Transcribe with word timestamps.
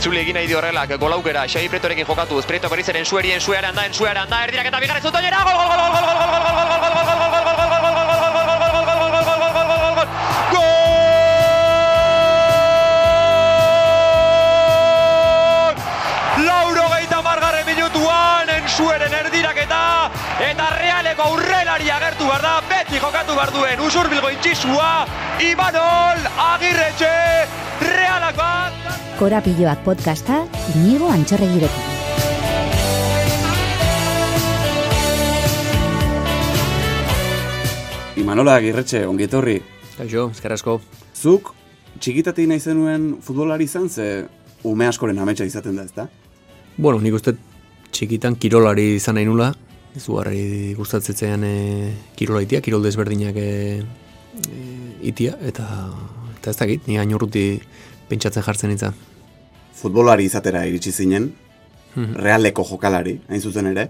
itzuli 0.00 0.16
egin 0.22 0.32
nahi 0.32 0.46
di 0.48 0.54
horrelak 0.56 0.94
golaukera 0.96 1.42
Xabi 1.44 1.68
Pretorekin 1.68 2.06
jokatu 2.08 2.40
Prieto 2.48 2.68
berrizaren 2.72 3.04
suerien 3.04 3.40
sueran 3.40 3.74
da 3.76 3.84
en 3.84 3.92
sueran 3.92 4.30
da 4.30 4.44
erdirak 4.44 4.66
eta 4.70 4.80
bigarren 4.80 5.02
zutoiera 5.02 5.42
gol 5.44 5.56
gol 5.60 5.68
gol 5.68 5.76
gol 5.76 5.90
gol 5.92 6.00
gol 6.00 6.08
gol 6.08 6.24
gol 6.24 6.40
gol 6.40 6.54
gol 6.56 6.88
gol 10.00 10.08
Sueren 18.70 19.12
erdiraketa 19.12 20.10
eta 20.46 20.66
realeko 20.78 21.22
aurrelari 21.22 21.90
agertu 21.90 22.24
behar 22.24 22.40
da 22.40 22.60
beti 22.70 23.00
jokatu 23.02 23.34
behar 23.34 23.52
duen 23.52 23.80
usur 23.84 24.08
bilgo 24.08 24.30
intxisua 24.32 25.04
Imanol 25.44 26.28
Agirretxe 26.48 27.16
realak 27.84 28.38
bat 28.38 28.79
Korapilloak 29.20 29.82
podcasta 29.84 30.38
inigo 30.80 31.10
antxorregirekin. 31.12 31.88
Imanola 38.16 38.54
Agirretxe, 38.56 39.02
ongietorri. 39.04 39.58
Kaixo, 39.98 40.30
eskerrasko. 40.32 40.78
Zuk 41.12 41.50
txikitatik 42.00 42.48
nahi 42.48 42.64
zenuen 42.64 43.10
futbolari 43.20 43.66
izan, 43.68 43.90
ze 43.92 44.24
ume 44.64 44.88
askoren 44.88 45.20
ametsa 45.20 45.44
izaten 45.44 45.76
da, 45.76 45.84
ezta? 45.84 46.08
Bueno, 46.78 47.02
nik 47.04 47.18
uste 47.20 47.36
txikitan 47.92 48.40
kirolari 48.40 48.94
izan 48.94 49.20
nahi 49.20 49.28
nula, 49.28 49.50
izugarri 50.00 50.72
gustatzetzean 50.80 51.44
e, 51.44 51.54
kirola 52.16 52.40
itia, 52.48 52.64
kirol 52.64 52.88
desberdinak 52.88 53.36
e, 53.36 53.52
e, 54.48 54.64
itia, 55.12 55.36
eta, 55.44 55.68
eta 56.38 56.56
ez 56.56 56.58
dakit, 56.64 56.88
ni 56.88 56.96
hain 56.96 57.12
urruti 57.20 57.50
pentsatzen 58.08 58.48
jartzen 58.48 58.78
itza. 58.78 58.94
Futbolari 59.80 60.24
izatera 60.28 60.66
iritsi 60.66 60.92
zinen, 60.92 61.32
Mhm. 61.96 62.14
realeko 62.22 62.62
jokalari, 62.64 63.20
hain 63.28 63.40
zuzen 63.40 63.66
ere, 63.66 63.88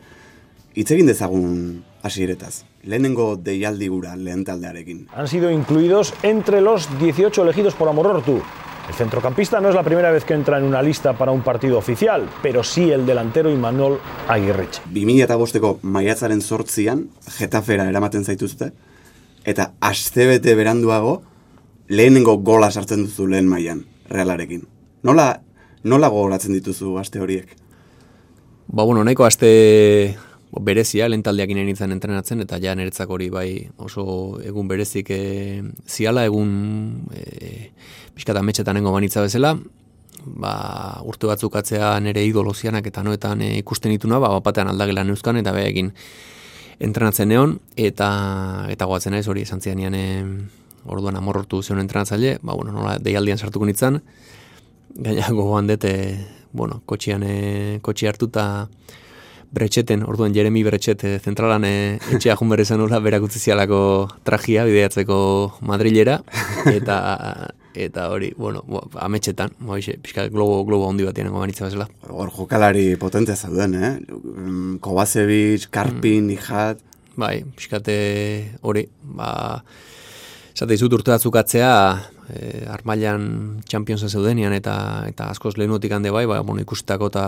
hitz 0.74 0.90
egin 0.90 1.06
dezagun 1.06 1.82
hasieretaz. 2.02 2.62
Lehenengo 2.84 3.36
deialdi 3.36 3.88
gura 3.88 4.14
lehen 4.16 4.44
taldearekin. 4.44 5.06
Han 5.14 5.28
sido 5.28 5.50
incluidos 5.50 6.14
entre 6.22 6.60
los 6.62 6.88
18 6.98 7.42
elegidos 7.42 7.74
por 7.74 7.88
Amorortu. 7.88 8.40
El 8.88 8.94
centrocampista 8.94 9.60
no 9.60 9.68
es 9.68 9.74
la 9.74 9.82
primera 9.82 10.10
vez 10.10 10.24
que 10.24 10.32
entra 10.34 10.56
en 10.58 10.64
una 10.64 10.80
lista 10.82 11.12
para 11.12 11.30
un 11.30 11.42
partido 11.42 11.76
oficial, 11.76 12.28
pero 12.42 12.64
sí 12.64 12.90
el 12.90 13.04
delantero 13.04 13.50
Imanol 13.50 14.00
Agirretxe. 14.28 14.80
2005ko 14.92 15.78
maiatzaren 15.82 16.40
sortzian, 16.40 17.10
Getafera 17.36 17.86
eramaten 17.88 18.24
zaituzte, 18.24 18.72
eta 19.44 19.74
astebete 19.80 20.54
beranduago, 20.54 21.22
lehenengo 21.88 22.38
gola 22.38 22.70
sartzen 22.70 23.04
duzu 23.04 23.26
lehen 23.26 23.46
mailan 23.46 23.84
realarekin. 24.08 24.66
Nola, 25.02 25.42
nola 25.84 26.08
gogoratzen 26.12 26.54
dituzu 26.56 26.96
aste 27.00 27.20
horiek? 27.20 27.54
Ba, 28.70 28.84
bueno, 28.84 29.02
nahiko 29.04 29.24
aste 29.26 29.50
berezia, 30.50 31.08
lehen 31.08 31.22
taldeak 31.22 31.52
inen 31.54 31.68
nintzen 31.68 31.92
entrenatzen, 31.94 32.42
eta 32.42 32.58
ja 32.62 32.74
niretzak 32.74 33.10
hori 33.10 33.28
bai 33.30 33.50
oso 33.78 34.40
egun 34.42 34.68
berezik 34.70 35.10
e, 35.14 35.20
ziala, 35.86 36.24
egun 36.26 37.06
e, 37.14 37.70
pixkat 38.16 38.40
ametxetan 38.40 38.74
nengo 38.78 38.92
banitza 38.94 39.22
bezala, 39.22 39.54
ba, 40.26 40.54
urte 41.06 41.30
batzuk 41.30 41.56
atzea 41.56 41.92
nire 42.02 42.24
idolozianak 42.26 42.86
eta 42.90 43.04
noetan 43.06 43.44
e, 43.46 43.52
ikusten 43.62 43.94
dituna, 43.94 44.18
ba, 44.18 44.32
bapatean 44.40 44.72
aldagela 44.72 45.06
neuzkan, 45.06 45.38
eta 45.38 45.54
behekin 45.54 45.92
entrenatzen 46.82 47.30
neon, 47.30 47.58
eta 47.76 48.10
eta 48.72 48.90
goatzen 48.90 49.14
naiz 49.14 49.28
hori 49.28 49.46
esan 49.46 49.62
zianian 49.62 49.94
e, 49.94 50.08
orduan 50.90 51.16
amorrortu 51.16 51.62
zion 51.62 51.78
entrenatzaile, 51.82 52.38
ba, 52.42 52.58
bueno, 52.58 52.74
nola 52.74 52.98
deialdian 52.98 53.38
sartuko 53.38 53.70
nintzen, 53.70 54.00
gaina 54.94 55.28
gogoan 55.30 55.70
dut, 55.70 55.84
e, 55.84 56.18
bueno, 56.52 56.82
kotxian 56.86 57.22
e, 57.26 57.78
kotxi 57.82 58.08
hartuta 58.10 58.44
bretxeten, 59.50 60.04
orduan 60.06 60.34
Jeremy 60.34 60.62
Bretxet 60.66 61.04
e, 61.04 61.14
zentralan 61.18 61.64
e, 61.66 61.74
etxea 62.14 62.36
jun 62.38 62.52
berri 62.52 62.64
zenula 62.64 63.00
berakutzi 63.02 63.40
zialako 63.42 63.80
trajia 64.26 64.64
bideatzeko 64.68 65.16
Madrilera 65.66 66.20
eta 66.78 66.98
eta 67.74 68.08
hori, 68.10 68.32
bueno, 68.36 68.64
ametxetan, 68.98 69.52
bo, 69.62 69.76
ixe, 69.78 69.94
pixka 70.02 70.26
globo, 70.28 70.64
globo 70.66 70.88
handi 70.90 71.06
bat 71.06 71.18
yenengo 71.18 71.38
banitza 71.38 71.68
bezala. 71.68 71.86
Hor 72.10 72.32
jokalari 72.34 72.96
potentea 72.98 73.36
zauden, 73.38 73.76
eh? 73.78 73.92
Kovacevic, 74.82 75.68
Karpin, 75.70 76.26
mm. 76.26 76.34
Ijat... 76.34 76.82
Bai, 77.20 77.42
pixkate 77.56 77.94
hori, 78.66 78.86
ba, 79.02 79.30
Zate 80.60 80.74
izut 80.76 80.92
urte 80.92 81.12
batzuk 81.12 81.36
atzea, 81.40 81.72
e, 82.34 82.64
armailan 82.70 83.60
Championsa 83.68 84.08
zeudenian 84.08 84.52
eta 84.56 85.04
eta 85.08 85.30
askoz 85.30 85.56
lehenutik 85.58 85.92
hande 85.92 86.10
bai, 86.10 86.26
ba, 86.26 86.40
bueno, 86.40 86.62
ikustako 86.62 87.10
eta 87.12 87.26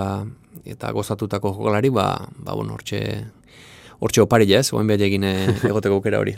eta 0.65 0.93
gozatutako 0.93 1.55
jokalari, 1.57 1.91
ba, 1.91 2.29
ba 2.39 2.55
bueno, 2.55 2.77
hortxe, 2.79 3.03
hortxe 4.01 4.23
oparila 4.23 4.61
ez, 4.61 4.73
oen 4.73 4.87
behar 4.87 5.07
egin 5.09 5.27
egoteko 5.71 5.99
aukera 5.99 6.23
hori. 6.23 6.37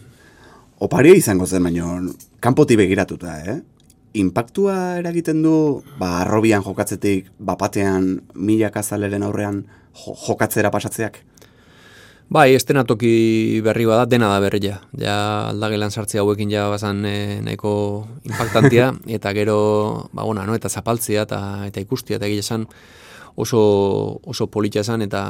Oparia 0.85 1.15
izango 1.15 1.47
zen, 1.47 1.63
baino, 1.63 2.01
kanpoti 2.41 2.77
begiratuta, 2.77 3.39
eh? 3.45 3.61
Impactua 4.15 4.99
eragiten 5.01 5.43
du, 5.43 5.83
ba, 5.99 6.21
arrobian 6.23 6.63
jokatzetik, 6.63 7.31
bapatean, 7.39 8.21
milak 8.35 8.77
azaleren 8.79 9.27
aurrean 9.27 9.65
jo, 9.95 10.15
jokatzera 10.27 10.71
pasatzeak? 10.75 11.21
Bai, 12.33 12.55
estenatoki 12.57 13.61
berri 13.61 13.85
bada, 13.85 14.07
dena 14.09 14.31
da 14.33 14.41
berria. 14.41 14.79
Ja 14.97 15.51
aldagelan 15.51 15.93
sartzea 15.93 16.23
hauekin 16.23 16.51
ja 16.51 16.71
bazan 16.73 17.05
e, 17.05 17.41
nahiko 17.45 18.07
impactantia, 18.25 18.95
eta 19.19 19.33
gero, 19.37 20.09
ba, 20.13 20.25
bona, 20.25 20.47
no, 20.49 20.57
eta 20.57 20.71
zapaltzea, 20.71 21.27
eta, 21.29 21.41
eta 21.69 21.85
ikustia, 21.85 22.17
eta 22.17 22.27
egia 22.27 22.41
esan 22.41 22.65
oso, 23.37 23.61
oso 24.25 24.49
politxa 24.49 24.81
esan, 24.81 25.05
eta 25.05 25.21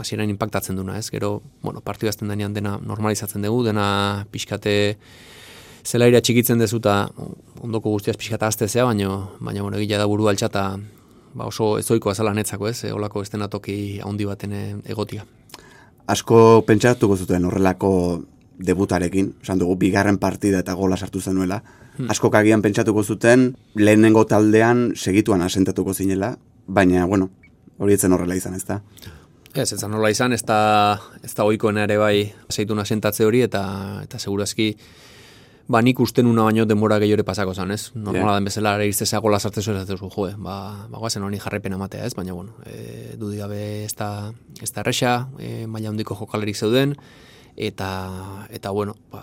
hasieran 0.00 0.32
impactatzen 0.32 0.80
duna, 0.80 0.96
ez? 0.98 1.10
Gero, 1.12 1.42
bueno, 1.62 1.84
partidu 1.84 2.08
azten 2.08 2.32
denean 2.32 2.56
dena 2.56 2.78
normalizatzen 2.80 3.44
dugu, 3.44 3.66
dena 3.68 4.24
pixkate 4.32 4.96
zelaira 5.84 6.22
txikitzen 6.24 6.58
dezuta 6.58 7.02
ondoko 7.60 7.92
guztiaz 7.92 8.16
pixkata 8.16 8.48
aztezea, 8.48 8.88
baina, 8.88 9.18
baina, 9.38 9.66
bueno, 9.66 9.76
egia 9.76 10.00
da 10.00 10.08
buru 10.08 10.32
altxata, 10.32 10.70
ba, 11.34 11.44
oso 11.44 11.76
ezoiko 11.76 12.08
azala 12.08 12.32
netzako, 12.32 12.72
ez? 12.72 12.86
E, 12.88 12.94
olako 12.96 13.20
estenatoki 13.26 13.98
handi 14.00 14.32
baten 14.32 14.56
e, 14.56 14.64
egotia 14.88 15.28
asko 16.08 16.64
pentsatuko 16.66 17.16
zuten 17.16 17.44
horrelako 17.44 17.92
debutarekin, 18.58 19.34
esan 19.42 19.60
dugu, 19.60 19.76
bigarren 19.78 20.18
partida 20.18 20.62
eta 20.64 20.74
gola 20.74 20.96
sartu 20.96 21.20
zenuela, 21.20 21.60
hmm. 21.96 22.10
asko 22.10 22.30
kagian 22.34 22.62
pentsatuko 22.64 23.04
zuten 23.04 23.52
lehenengo 23.76 24.24
taldean 24.26 24.92
segituan 24.96 25.42
asentatuko 25.42 25.94
zinela, 25.94 26.34
baina, 26.66 27.06
bueno, 27.06 27.30
hori 27.78 27.94
etzen 27.94 28.12
horrela 28.12 28.34
izan, 28.34 28.56
ez 28.58 28.64
da? 28.66 28.80
Ez, 29.54 29.72
ez 29.72 29.82
horrela 29.84 30.10
izan, 30.10 30.32
ez 30.32 30.42
da, 30.46 30.60
ez 31.22 31.34
da 31.34 31.46
oikoen 31.46 31.78
ere 31.84 31.98
bai 32.00 32.26
aseitun 32.48 32.82
asentatze 32.82 33.24
hori, 33.28 33.44
eta, 33.46 33.62
eta 34.08 34.18
segurazki, 34.18 34.72
ba, 35.68 35.82
nik 35.84 36.00
usten 36.00 36.26
una 36.26 36.46
baino 36.48 36.64
denbora 36.66 36.98
gehiore 36.98 37.22
pasako 37.28 37.52
zan, 37.54 37.70
ez? 37.70 37.90
Normala 37.94 38.32
yeah. 38.32 38.38
den 38.40 38.48
bezala, 38.48 38.74
ere 38.78 38.88
iztezea 38.88 39.20
gola 39.24 39.38
sartzen 39.38 39.62
zuen, 39.62 39.80
ez 39.82 39.88
duzu, 39.88 40.08
joe, 40.14 40.32
ba, 40.40 40.56
ba 40.88 41.00
guazen 41.02 41.22
honi 41.22 41.40
jarrepen 41.42 41.76
amatea, 41.76 42.06
ez? 42.08 42.14
Baina, 42.16 42.32
bueno, 42.32 42.56
e, 42.64 43.16
dudik 43.20 43.42
gabe 43.44 43.60
ez 43.84 43.92
da, 43.98 44.32
ez 44.62 44.70
da 44.72 44.80
erresa, 44.82 45.12
e, 45.38 45.66
maila 45.68 45.92
handiko 45.92 46.16
jokalerik 46.16 46.56
zeuden, 46.56 46.96
eta, 47.56 47.90
eta 48.48 48.72
bueno, 48.72 48.96
ba, 49.12 49.22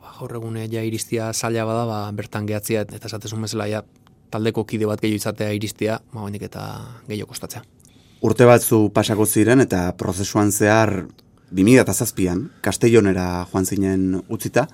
ba 0.00 0.16
gaur 0.18 0.34
egune 0.40 0.64
ja 0.72 0.82
iristia 0.82 1.32
zaila 1.34 1.68
bada, 1.68 1.84
ba, 1.90 2.00
bertan 2.16 2.48
gehatzia, 2.48 2.86
eta 2.88 3.12
esatezun 3.12 3.44
bezala, 3.44 3.68
ja, 3.68 3.84
taldeko 4.32 4.64
kide 4.64 4.88
bat 4.88 5.04
gehiago 5.04 5.20
izatea 5.20 5.52
iristia, 5.52 6.00
ba, 6.14 6.26
eta 6.40 6.64
gehiago 7.10 7.34
kostatzea. 7.36 7.62
Urte 8.24 8.48
batzu 8.48 8.88
pasako 8.88 9.28
ziren, 9.28 9.60
eta 9.60 9.90
prozesuan 10.00 10.50
zehar, 10.50 11.02
2007an, 11.54 12.48
Castellonera 12.64 13.44
joan 13.52 13.66
zinen 13.68 14.22
utzita, 14.32 14.64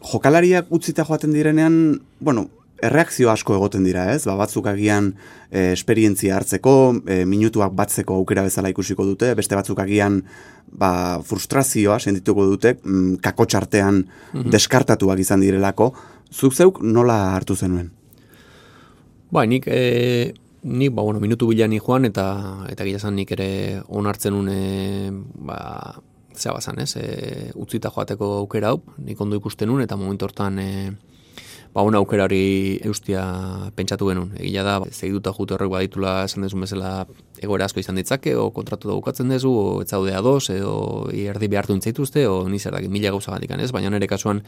jokalariak 0.00 0.70
utzita 0.72 1.04
joaten 1.04 1.32
direnean, 1.32 2.00
bueno, 2.20 2.48
erreakzio 2.82 3.30
asko 3.30 3.54
egoten 3.56 3.84
dira, 3.84 4.06
ez? 4.14 4.24
Ba, 4.28 4.36
batzuk 4.40 4.66
agian 4.70 5.12
e, 5.50 5.70
esperientzia 5.74 6.36
hartzeko, 6.38 6.74
e, 7.04 7.22
minutuak 7.28 7.74
batzeko 7.76 8.16
aukera 8.16 8.44
bezala 8.46 8.72
ikusiko 8.72 9.04
dute, 9.04 9.34
beste 9.38 9.58
batzuk 9.58 9.80
agian 9.82 10.22
ba, 10.72 11.20
frustrazioa 11.26 11.98
sentituko 12.00 12.46
dute, 12.48 12.76
mm, 12.80 13.20
kakotxartean 13.24 14.04
mm 14.04 14.50
deskartatuak 14.50 15.20
izan 15.20 15.42
direlako. 15.44 15.92
Zuk 16.30 16.54
zeuk 16.54 16.80
nola 16.82 17.34
hartu 17.34 17.56
zenuen? 17.56 17.90
Ba, 19.30 19.44
nik, 19.46 19.66
e, 19.68 20.32
nik 20.62 20.94
ba, 20.94 21.02
bueno, 21.02 21.20
minutu 21.20 21.50
bilan 21.50 21.76
joan 21.78 22.08
eta 22.08 22.66
eta 22.70 22.86
gila 22.86 23.10
nik 23.10 23.32
ere 23.36 23.50
onartzen 23.88 24.34
une 24.34 25.10
ba, 25.34 26.00
zea 26.40 26.56
bazan, 26.56 26.80
ez, 26.82 26.94
e, 26.96 27.52
utzita 27.54 27.92
joateko 27.94 28.32
aukera 28.40 28.74
hau, 28.74 28.82
nik 29.04 29.20
ondo 29.20 29.38
ikusten 29.38 29.68
nun, 29.70 29.82
eta 29.84 29.98
momentu 30.00 30.26
hortan, 30.26 30.58
e, 30.58 30.90
ba, 31.74 31.82
una 31.82 31.98
aukera 31.98 32.24
hori 32.26 32.80
eustia 32.86 33.22
pentsatu 33.76 34.08
genuen. 34.10 34.32
Egia 34.40 34.64
da, 34.66 34.76
zeiduta 34.90 35.32
jute 35.36 35.54
horrek 35.54 35.70
baditula 35.70 36.14
esan 36.26 36.46
dezu 36.46 36.58
bezala 36.58 37.06
egoera 37.40 37.68
asko 37.68 37.80
izan 37.80 37.98
ditzake, 38.00 38.34
o 38.36 38.50
kontratu 38.54 38.90
da 38.90 38.96
bukatzen 38.98 39.30
dezu, 39.30 39.50
o 39.50 39.82
ez 39.82 39.88
zaude 39.88 40.14
ados, 40.16 40.50
edo 40.50 41.08
erdi 41.14 41.48
behartu 41.48 41.76
intzaituzte, 41.76 42.26
o 42.28 42.42
nizerdak 42.48 42.88
mila 42.90 43.12
gauza 43.14 43.32
gandik 43.32 43.54
ez, 43.56 43.70
baina 43.72 43.90
nire 43.90 44.08
kasuan 44.10 44.42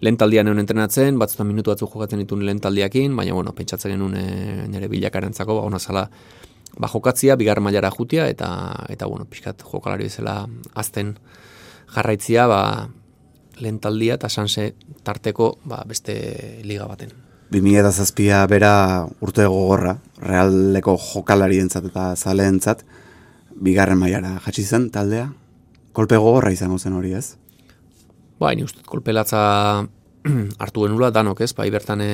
lehen 0.00 0.16
taldian 0.16 0.48
egon 0.48 0.62
entrenatzen, 0.64 1.18
batzutan 1.18 1.46
minutu 1.46 1.70
batzuk 1.74 1.92
jokatzen 1.92 2.24
ditun 2.24 2.44
lehen 2.46 2.60
taldiakin, 2.60 3.16
baina 3.16 3.34
bueno, 3.34 3.52
pentsatzen 3.52 3.92
genuen 3.92 4.16
e, 4.16 4.68
nire 4.72 4.88
bilakarantzako, 4.88 5.60
ba, 5.60 5.66
ona 5.68 5.78
zala, 5.78 6.08
ba, 6.78 6.88
jokatzia, 6.88 7.36
bigar 7.36 7.60
mailara 7.60 7.90
jutia, 7.90 8.28
eta, 8.28 8.48
eta 8.88 9.06
bueno, 9.06 9.26
pixkat 9.28 9.62
jokalari 9.66 10.08
bezala 10.08 10.46
azten 10.74 11.16
jarraitzia, 11.92 12.46
ba, 12.48 12.62
lehen 13.60 13.78
taldia 13.80 14.16
eta 14.18 14.28
sanse 14.28 14.72
tarteko 15.04 15.56
ba, 15.68 15.82
beste 15.86 16.14
liga 16.64 16.86
baten. 16.88 17.12
2000 17.52 17.92
zazpia 17.92 18.40
bera 18.48 19.04
urte 19.20 19.44
gogorra, 19.44 19.98
realeko 20.24 20.96
jokalari 20.96 21.60
entzat 21.60 21.90
eta 21.90 22.12
zale 22.16 22.46
entzat, 22.48 22.84
bigarren 23.52 24.00
maiara 24.00 24.38
jatsi 24.46 24.64
zen 24.64 24.88
taldea, 24.90 25.28
kolpe 25.92 26.16
gogorra 26.16 26.52
izango 26.54 26.78
zen 26.78 26.96
hori 26.96 27.12
ez? 27.18 27.36
Ba, 28.40 28.54
ni 28.56 28.64
uste, 28.64 28.80
kolpe 28.88 29.12
latza 29.12 29.42
hartu 30.62 30.86
genula 30.86 31.12
danok 31.12 31.44
ez, 31.44 31.52
bai 31.54 31.68
bertan 31.70 32.00
e, 32.00 32.12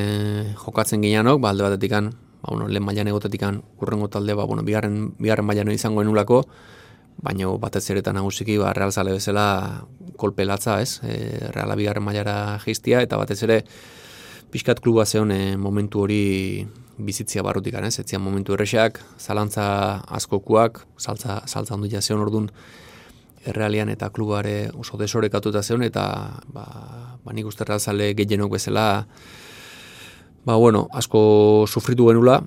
jokatzen 0.58 1.04
gineanok, 1.04 1.40
ba, 1.40 1.54
alde 1.54 1.68
batetik 1.68 1.94
ba, 2.42 2.50
bueno, 2.50 2.68
lehen 2.68 2.84
mailan 2.84 3.08
egotetik 3.08 3.44
urrengo 3.80 4.08
talde, 4.08 4.34
ba, 4.34 4.44
bueno, 4.44 4.62
bigarren, 4.62 5.14
bigarren 5.18 5.46
mailan 5.46 5.72
izango 5.72 6.00
genulako, 6.00 6.44
baina 7.22 7.50
batez 7.58 7.88
ere 7.90 8.02
eta 8.04 8.12
nagusiki 8.14 8.58
ba, 8.58 8.72
real 8.76 8.92
zale 8.92 9.12
bezala 9.12 9.84
kolpe 10.16 10.44
latza, 10.44 10.80
ez? 10.82 11.00
E, 11.02 11.50
reala 11.54 11.76
bigarren 11.78 12.04
mailara 12.04 12.58
geistia, 12.64 13.02
eta 13.02 13.18
batez 13.18 13.42
ere 13.46 13.62
pixkat 14.52 14.80
kluba 14.80 15.06
zeon 15.06 15.32
e, 15.34 15.56
momentu 15.56 16.04
hori 16.06 16.66
bizitzia 16.98 17.42
barrutik, 17.46 17.74
ez? 17.74 17.98
Etzian 18.02 18.22
momentu 18.22 18.54
errexak, 18.54 19.00
zalantza 19.18 20.02
askokuak, 20.18 20.84
saltza, 20.98 21.42
saltza 21.46 21.74
ondu 21.74 21.90
jazeon 21.90 22.22
orduan 22.22 22.50
errealian 23.48 23.88
eta 23.88 24.10
klubare 24.10 24.70
oso 24.74 24.98
desorekatuta 24.98 25.62
zeon, 25.62 25.82
eta 25.86 26.04
ba, 26.54 26.66
ba 27.24 27.34
nik 27.34 27.46
uste 27.46 27.66
real 27.66 27.80
zale 27.80 28.12
gehienok 28.18 28.58
bezala, 28.58 29.06
ba 30.44 30.56
bueno, 30.56 30.88
asko 30.92 31.66
sufritu 31.68 32.08
genula, 32.08 32.42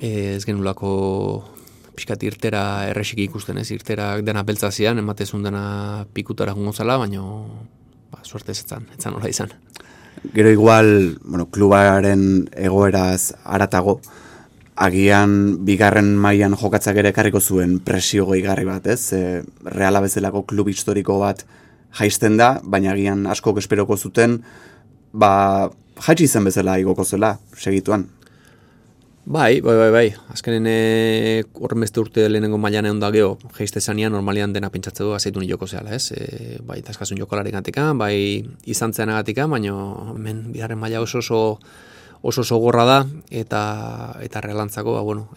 e, 0.00 0.36
ez 0.36 0.44
genulako 0.44 1.44
pixkat 1.94 2.22
irtera 2.26 2.64
erresik 2.90 3.22
ikusten 3.24 3.58
ez, 3.58 3.68
irtera 3.70 4.14
dena 4.22 4.42
beltzazian, 4.46 4.98
ematezun 4.98 5.44
dena 5.46 6.06
pikutara 6.14 6.54
jungo 6.54 6.72
zala, 6.72 6.98
baina 6.98 7.22
ba, 7.22 8.22
suerte 8.22 8.52
ez 8.52 8.64
etzan, 8.64 8.88
etzan 8.96 9.14
hola 9.14 9.30
izan. 9.30 9.54
Gero 10.34 10.50
igual, 10.50 11.18
bueno, 11.24 11.46
klubaren 11.52 12.48
egoeraz 12.56 13.34
aratago, 13.44 14.00
agian 14.74 15.64
bigarren 15.66 16.14
mailan 16.18 16.56
jokatzak 16.58 16.98
ere 16.98 17.12
karriko 17.14 17.40
zuen 17.40 17.78
presio 17.78 18.26
gehigarri 18.30 18.66
bat, 18.66 18.86
ez? 18.90 19.12
E, 19.14 19.42
reala 19.64 20.02
bezalako 20.02 20.44
klub 20.50 20.70
historiko 20.72 21.20
bat 21.22 21.44
jaisten 21.94 22.38
da, 22.40 22.58
baina 22.62 22.92
agian 22.94 23.26
asko 23.30 23.54
esperoko 23.60 23.96
zuten, 23.96 24.40
ba, 25.12 25.70
jaitsi 26.00 26.28
zen 26.28 26.44
bezala 26.44 26.78
igoko 26.78 27.04
zela, 27.04 27.36
segituan. 27.56 28.08
Bai, 29.26 29.62
bai, 29.64 29.76
bai, 29.76 29.90
bai. 29.90 30.08
Azkenen 30.34 30.66
e, 30.68 31.44
horren 31.56 31.80
beste 31.80 32.02
urte 32.02 32.26
lehenengo 32.28 32.58
mailan 32.60 32.90
egon 32.90 32.98
da 33.00 33.08
geho, 33.14 33.38
geizte 33.56 33.80
zanian 33.80 34.12
normalian 34.12 34.52
dena 34.52 34.68
pentsatze 34.68 35.00
du 35.00 35.14
azeitu 35.16 35.40
ni 35.40 35.48
joko 35.48 35.64
zehala, 35.66 35.94
ez? 35.96 36.12
E, 36.12 36.58
bai, 36.60 36.82
taskasun 36.84 37.16
jokolari 37.22 37.54
gatikan, 37.54 37.96
bai, 37.96 38.44
izan 38.68 38.92
zen 38.92 39.14
agatikan, 39.14 39.48
baina 39.48 39.72
men, 40.20 40.50
biharren 40.52 40.78
maila 40.78 41.00
oso 41.00 41.22
oso 41.24 41.40
oso 42.20 42.44
oso 42.44 42.58
gorra 42.60 42.84
da, 42.84 42.98
eta 43.30 43.62
eta 44.20 44.44
relantzako, 44.44 44.98
ba, 44.98 45.00
bueno, 45.00 45.28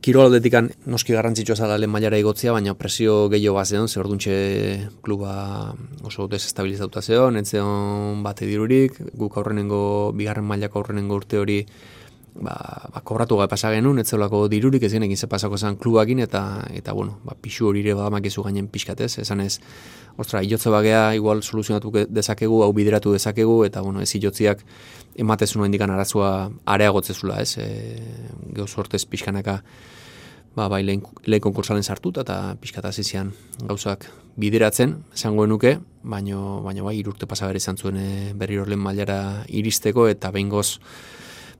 Kirol 0.00 0.30
aldetikan 0.30 0.70
noski 0.88 1.12
garrantzitsua 1.12 1.58
zala 1.60 1.74
lehen 1.76 1.90
mailara 1.92 2.16
igotzia, 2.16 2.54
baina 2.56 2.72
presio 2.72 3.26
gehiago 3.28 3.58
bat 3.58 3.68
zeon, 3.68 3.88
zer 3.88 4.00
orduntxe 4.00 4.36
kluba 5.04 5.32
oso 6.08 6.24
desestabilizatuta 6.32 7.02
zeon, 7.04 7.36
entzeon 7.36 8.22
bate 8.24 8.48
dirurik, 8.48 8.96
guk 9.20 9.36
aurrenengo, 9.36 9.82
bigarren 10.16 10.48
mailako 10.48 10.80
aurrenengo 10.80 11.20
urte 11.20 11.42
hori 11.42 11.58
ba, 12.34 12.54
ba 12.92 13.00
kobratu 13.04 13.36
gabe 13.36 13.48
pasa 13.48 13.70
genuen, 13.72 13.98
ez 13.98 14.08
zelako 14.08 14.46
dirurik 14.48 14.82
ez 14.82 14.92
genekin 14.92 15.16
ze 15.16 15.26
pasako 15.26 15.58
zen 15.58 15.76
klubakin, 15.76 16.18
eta, 16.18 16.64
eta 16.72 16.92
bueno, 16.92 17.18
ba, 17.24 17.34
pixu 17.40 17.68
hori 17.68 17.80
ere 17.80 17.94
badamak 17.94 18.24
gainen 18.44 18.68
pixkatez, 18.68 19.18
esan 19.18 19.40
ez, 19.40 19.60
ostra, 20.16 20.42
iotze 20.42 20.70
bagea 20.70 21.14
igual 21.14 21.42
soluzionatu 21.42 21.92
dezakegu, 22.08 22.62
hau 22.62 22.72
bideratu 22.72 23.12
dezakegu, 23.12 23.64
eta 23.64 23.80
bueno, 23.80 24.00
ez 24.00 24.14
iotziak 24.14 24.64
ematez 25.16 25.56
nuen 25.56 25.72
dikan 25.72 25.90
arazua 25.90 26.50
areagotzezula, 26.64 27.40
ez, 27.40 27.56
e, 27.58 28.00
geho 28.54 28.66
sortez 28.66 29.04
pixkanaka, 29.06 29.62
ba, 30.56 30.68
bai, 30.68 30.82
lehen, 30.84 31.02
lehen 31.24 31.42
konkursalen 31.42 31.82
sartuta, 31.82 32.22
eta 32.22 32.56
pixkataz 32.60 32.98
izan 32.98 33.32
gauzak 33.62 34.06
bideratzen, 34.40 34.98
esango 35.14 35.46
nuke, 35.46 35.78
baino, 36.02 36.60
baino 36.64 36.84
bai, 36.84 36.96
irurte 36.98 37.26
pasabere 37.26 37.58
izan 37.58 37.76
zuen 37.76 37.96
e, 37.96 38.10
berri 38.34 38.58
horren 38.58 38.80
mailara 38.80 39.44
iristeko, 39.48 40.08
eta 40.08 40.30
behin 40.34 40.48
goz, 40.48 40.80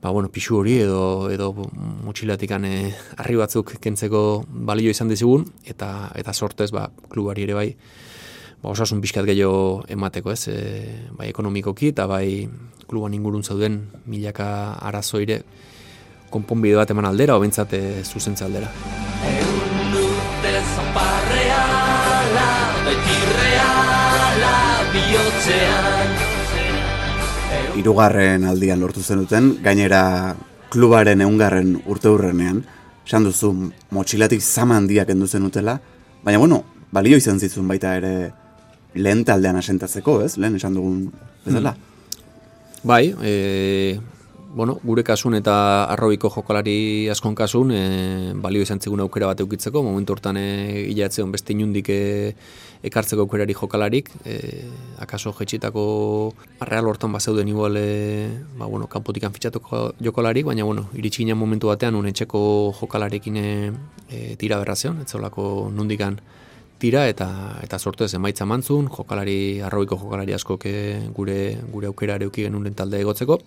ba, 0.01 0.09
bueno, 0.09 0.29
pixu 0.33 0.57
hori 0.57 0.79
edo 0.81 1.29
edo 1.29 1.51
mutxilatikan 2.05 2.65
eh, 2.65 2.93
arri 3.21 3.37
batzuk 3.37 3.75
kentzeko 3.81 4.43
balio 4.49 4.89
izan 4.89 5.11
dizugun 5.11 5.45
eta 5.65 6.11
eta 6.17 6.33
sortez 6.33 6.71
ba 6.73 6.89
klubari 7.09 7.45
ere 7.45 7.53
bai 7.53 7.69
ba 8.61 8.69
osasun 8.69 9.01
pixkat 9.01 9.25
gehiago 9.25 9.83
emateko, 9.89 10.31
ez? 10.31 10.47
E, 10.47 10.57
bai 11.17 11.29
ekonomikoki 11.29 11.91
eta 11.93 12.07
bai 12.09 12.47
kluban 12.87 13.13
ingurun 13.13 13.43
zauden 13.43 13.79
milaka 14.05 14.77
arazoire 14.81 15.41
konponbide 16.31 16.77
bat 16.79 16.91
eman 16.93 17.09
aldera, 17.09 17.35
obentzat 17.35 17.73
e, 17.73 18.03
zuzentza 18.03 18.45
aldera. 18.45 18.71
bihotzean 24.91 26.30
irugarren 27.77 28.43
aldian 28.45 28.79
lortu 28.81 29.01
zenuten, 29.01 29.55
gainera 29.63 30.35
klubaren 30.71 31.21
eungarren 31.21 31.75
urte 31.85 32.09
hurrenean, 32.11 32.63
esan 33.05 33.25
duzu, 33.27 33.51
motxilatik 33.91 34.41
zama 34.41 34.77
handiak 34.79 35.09
endu 35.13 35.27
zenutela, 35.27 35.79
baina 36.23 36.39
bueno, 36.39 36.63
balio 36.91 37.17
izan 37.17 37.39
zitzun 37.39 37.67
baita 37.67 37.95
ere 37.99 38.31
lehen 38.95 39.23
taldean 39.25 39.59
asentatzeko, 39.59 40.21
ez? 40.25 40.37
Lehen 40.37 40.57
esan 40.59 40.75
dugun 40.75 41.05
bezala. 41.45 41.75
Hmm. 41.75 41.87
Bai, 42.83 43.13
e, 43.21 43.99
bueno, 44.55 44.79
gure 44.83 45.03
kasun 45.03 45.37
eta 45.37 45.55
arrobiko 45.93 46.31
jokalari 46.33 47.07
askon 47.13 47.35
kasun, 47.35 47.71
e, 47.71 47.83
balio 48.41 48.65
izan 48.65 48.81
zigun 48.81 49.03
aukera 49.03 49.29
bat 49.31 49.43
eukitzeko, 49.43 49.83
momentu 49.85 50.15
hortan 50.15 50.39
e, 50.41 50.47
hilatzeon 50.91 51.31
beste 51.31 51.55
inundik 51.55 51.89
e, 51.89 52.01
ekartzeko 52.83 53.25
aukerari 53.25 53.53
jokalarik, 53.53 54.09
e, 54.25 54.65
akaso 54.99 55.33
jetxitako 55.37 56.33
real 56.65 56.87
hortan 56.89 57.11
bat 57.13 57.21
zeuden 57.21 57.47
igual, 57.47 57.77
e, 57.77 58.29
ba, 58.57 58.65
bueno, 58.65 58.87
kanpotikan 58.87 59.33
fitxatuko 59.33 59.93
jokalarik, 60.01 60.45
baina, 60.45 60.63
bueno, 60.63 60.87
iritsi 60.97 61.21
ginen 61.21 61.37
momentu 61.37 61.69
batean, 61.69 61.95
unetxeko 61.95 62.41
jokalarekin 62.79 63.37
e, 63.37 63.49
e, 64.09 64.35
tira 64.35 64.57
berra 64.57 64.75
zeon, 64.75 65.01
etzolako 65.05 65.69
nundikan 65.71 66.19
tira, 66.81 67.05
eta 67.07 67.59
eta 67.61 67.77
sortu 67.77 68.07
ez 68.07 68.13
emaitza 68.17 68.45
mantzun, 68.49 68.89
jokalari, 68.89 69.61
arrobiko 69.61 69.99
jokalari 70.01 70.33
asko 70.33 70.57
gure, 70.57 71.39
gure 71.69 71.87
aukera 71.87 72.17
areuki 72.17 72.47
genuen 72.49 72.73
talde 72.73 72.99
egotzeko, 72.99 73.37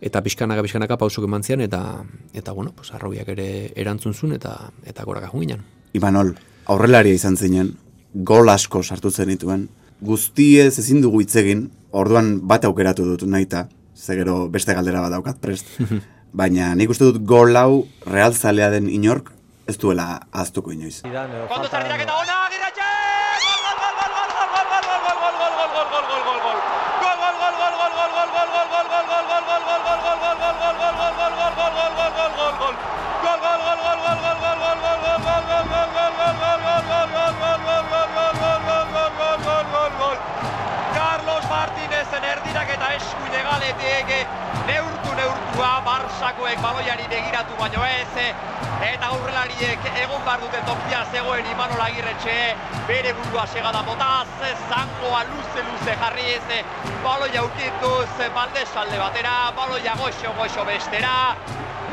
eta 0.00 0.22
pixkanaka 0.22 0.62
pixkanaka 0.66 0.98
pausuk 0.98 1.24
eman 1.30 1.44
zian, 1.44 1.60
eta, 1.60 2.02
eta 2.34 2.52
bueno, 2.52 2.72
pues, 2.74 2.90
arrobiak 2.92 3.28
ere 3.28 3.72
erantzun 3.76 4.14
zuen, 4.14 4.34
eta, 4.34 4.72
eta 4.84 5.04
gorak 5.04 5.30
ahun 5.30 5.62
Imanol, 5.94 6.34
aurrelaria 6.66 7.14
izan 7.14 7.36
zinen, 7.36 7.72
gol 8.14 8.48
asko 8.48 8.82
sartu 8.82 9.10
zen 9.10 9.28
dituen. 9.32 9.68
Guztiez 10.00 10.78
ezin 10.78 11.02
dugu 11.02 11.22
itzegin, 11.24 11.68
orduan 11.90 12.38
bat 12.46 12.64
aukeratu 12.64 13.04
dut 13.04 13.26
naita, 13.28 13.66
zegero 13.96 14.46
beste 14.48 14.74
galdera 14.74 15.02
bat 15.04 15.16
daukat 15.16 15.40
prest. 15.42 15.66
Baina 16.38 16.74
nik 16.76 16.90
uste 16.92 17.08
dut 17.08 17.24
gol 17.26 17.56
hau 17.56 17.86
realzalea 18.06 18.70
den 18.70 18.88
inork 18.92 19.32
ez 19.68 19.76
duela 19.80 20.20
aztuko 20.32 20.72
inoiz. 20.72 21.02
Kondo 21.02 21.68
zardirak 21.68 22.04
eta 22.04 22.20
ona, 22.22 22.37
begiratu 47.10 47.56
baino 47.58 47.84
ez, 47.84 48.26
eta 48.88 49.12
aurrelariek 49.12 49.86
egon 50.02 50.24
bar 50.26 50.40
duten 50.44 50.64
tokia 50.68 51.04
zegoen 51.12 51.46
Imanol 51.52 51.84
Agirretxe, 51.86 52.36
bere 52.90 53.14
burua 53.20 53.46
segada 53.46 53.82
botaz, 53.86 54.28
zangoa 54.68 55.24
luze-luze 55.30 55.96
jarriz, 56.02 56.64
baloia 57.04 57.44
ukituz, 57.48 58.28
baldesalde 58.34 59.00
batera, 59.00 59.38
baloia 59.56 59.96
goxo-goxo 60.02 60.68
bestera, 60.68 61.16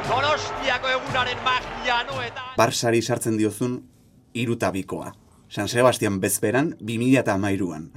Donostiako 0.05 0.89
egunaren 0.93 1.39
magia 1.41 1.95
no 2.05 2.19
eta... 2.21 2.43
Barsari 2.59 2.99
sartzen 3.01 3.39
diozun 3.39 3.79
irutabikoa. 4.37 5.15
San 5.49 5.69
Sebastian 5.71 6.19
bezperan, 6.21 6.75
2000 6.77 7.23
eta 7.23 7.33
amairuan. 7.39 7.87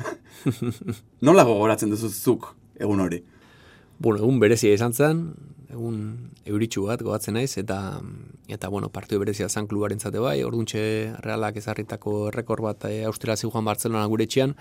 Nola 1.27 1.45
gogoratzen 1.45 1.93
duzu 1.93 2.09
zuk 2.09 2.49
egun 2.81 3.03
hori? 3.05 3.21
Bueno, 3.99 4.23
egun 4.23 4.41
berezia 4.41 4.73
izan 4.73 4.95
zen, 4.97 5.23
egun 5.79 6.01
euritxu 6.45 6.85
bat 6.91 7.03
gogatzen 7.03 7.39
naiz, 7.39 7.55
eta 7.61 7.79
eta 8.51 8.69
bueno, 8.69 8.91
partio 8.91 9.21
berezia 9.23 9.49
zan 9.49 9.69
klubaren 9.71 10.01
zate 10.01 10.19
bai, 10.19 10.43
orduntxe 10.45 10.83
realak 11.25 11.57
ezarritako 11.61 12.31
rekord 12.35 12.67
bat 12.67 12.89
e, 12.91 13.05
Austria 13.07 13.37
Juan 13.37 13.65
Barcelona 13.65 14.07
gure 14.07 14.27
txian, 14.27 14.57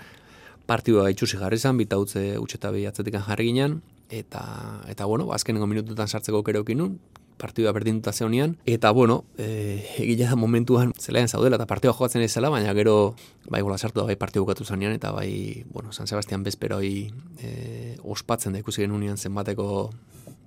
partioa 0.68 1.08
itxusi 1.10 1.40
jarri 1.40 1.58
zen, 1.58 1.78
bita 1.80 1.98
utze 1.98 2.36
utxeta 2.38 2.70
atzetik 2.88 3.16
jarri 3.26 3.48
ginen, 3.48 3.80
eta, 4.10 4.42
eta 4.88 5.06
bueno, 5.06 5.32
azkenengo 5.32 5.66
minututan 5.66 6.08
sartzeko 6.08 6.42
kerokin 6.44 6.78
nun, 6.78 6.98
partidua 7.38 7.72
berdintuta 7.72 8.12
zeonian, 8.12 8.56
eta 8.66 8.90
bueno, 8.90 9.24
e, 9.38 9.80
egila 10.02 10.28
da 10.32 10.36
momentuan 10.36 10.92
zelaen 10.98 11.28
zaudela, 11.28 11.56
eta 11.56 11.68
partidua 11.70 11.94
jokatzen 11.94 12.22
ez 12.26 12.32
zela, 12.32 12.50
baina 12.50 12.74
gero, 12.74 13.14
bai 13.48 13.62
gola 13.62 13.78
sartu 13.78 14.02
da, 14.02 14.06
bai 14.10 14.18
partidu 14.20 14.44
bukatu 14.44 14.66
zanean, 14.66 14.92
eta 14.92 15.12
bai, 15.14 15.64
bueno, 15.72 15.92
San 15.92 16.10
Sebastian 16.10 16.44
bezperoi 16.44 16.92
e, 17.40 17.96
ospatzen 18.02 18.52
da 18.52 18.60
ikusi 18.60 18.82
genuen 18.84 19.16
zenbateko 19.16 19.68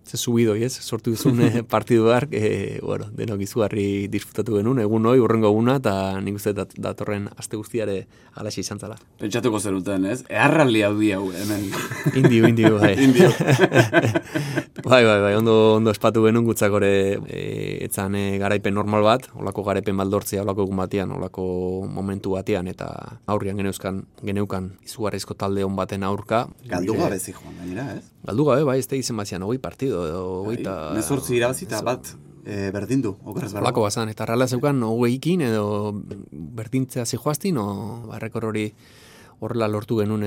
ze 0.05 0.17
subido, 0.17 0.55
ez? 0.55 0.73
Sortu 0.81 1.11
duzun 1.11 1.41
eh, 1.41 1.63
partidu 1.73 2.09
hark, 2.11 2.33
e, 2.33 2.79
bueno, 2.83 3.07
denok 3.15 3.41
izugarri 3.45 4.07
disfrutatu 4.11 4.57
genuen, 4.57 4.81
egun 4.83 5.05
hoi, 5.05 5.19
urrengo 5.21 5.51
eguna, 5.51 5.77
eta 5.79 5.93
nik 6.21 6.39
uste 6.39 6.53
dat, 6.57 6.73
datorren 6.75 7.29
aste 7.37 7.59
guztiare 7.59 8.05
alaxi 8.35 8.61
izan 8.63 8.79
zala. 8.79 8.97
Pentsatuko 9.21 9.59
zeruten, 9.59 10.05
ez? 10.11 10.21
Earraldi 10.29 10.83
hau 10.87 10.93
hau, 10.95 11.23
hemen. 11.31 11.67
Indio, 12.15 12.47
indio, 12.47 12.77
bai. 12.79 12.93
indio. 13.07 13.29
bai, 14.91 15.03
bai, 15.05 15.19
bai, 15.27 15.33
ondo, 15.35 15.75
ondo 15.77 15.91
espatu 15.91 16.25
genuen 16.25 16.45
gutzakore 16.47 16.91
e, 17.27 17.41
etzan 17.85 18.15
e, 18.15 18.37
garaipen 18.41 18.73
normal 18.73 19.03
bat, 19.05 19.27
olako 19.35 19.65
garaipen 19.67 19.97
baldortzea, 19.97 20.43
olako 20.43 20.67
egun 20.67 20.81
batean, 20.81 21.11
olako 21.19 21.43
momentu 21.87 22.35
batean, 22.37 22.67
eta 22.71 22.89
aurrian 23.31 23.59
geneuzkan, 23.59 24.05
geneukan 24.23 24.71
izugarrizko 24.87 25.37
talde 25.37 25.65
hon 25.67 25.75
baten 25.77 26.03
aurka. 26.07 26.47
Galdu 26.71 26.97
gabe 26.97 27.19
joan, 27.19 27.55
gainera, 27.59 27.87
ez? 27.97 28.05
Galdu 28.25 28.45
gabe, 28.45 28.63
bai, 28.67 28.77
ez 28.79 28.87
da 28.87 28.95
izen 28.99 29.17
bazian, 29.17 29.43
hogei 29.43 29.59
partido, 29.61 29.90
hogei 29.97 30.59
eta... 30.61 30.75
Bai, 30.89 30.99
Nezortzi 30.99 31.37
irabazita 31.37 31.81
bat, 31.85 32.13
e, 32.45 32.71
berdindu, 32.73 33.15
okeraz 33.23 33.51
balago. 33.51 33.65
Olako 33.65 33.85
bazan, 33.87 34.11
eta 34.13 34.27
reala 34.29 34.47
zeukan, 34.47 34.83
hogeikin 34.87 35.45
edo 35.47 35.93
berdintzea 36.31 37.05
zijoaztin, 37.05 37.57
o 37.61 37.67
barrekor 38.09 38.49
hori 38.51 38.69
horrela 39.41 39.67
lortu 39.67 39.97
genuen 39.97 40.23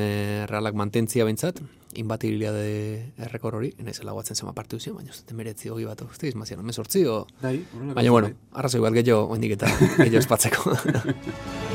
realak 0.50 0.74
mantentzia 0.74 1.24
bentsat, 1.24 1.60
inbatibilia 1.94 2.50
de 2.52 3.12
errekor 3.22 3.54
hori, 3.60 3.70
enaiz 3.78 4.00
guatzen 4.02 4.36
zema 4.36 4.52
partidu 4.52 4.80
zion, 4.80 4.96
baina 4.98 5.14
zuten 5.14 5.38
meretzi 5.38 5.70
hogi 5.70 5.86
bat, 5.86 6.02
uste 6.02 6.28
izmazian, 6.28 6.60
emezortzi, 6.66 7.04
o... 7.06 7.22
Dai, 7.40 7.60
baina 7.94 8.10
bueno, 8.10 8.32
arrazoi 8.52 8.82
bat 8.82 8.98
gehiago, 8.98 9.28
oindik 9.30 9.54
eta 9.58 9.70
gehiago 10.00 10.24
espatzeko. 10.24 10.74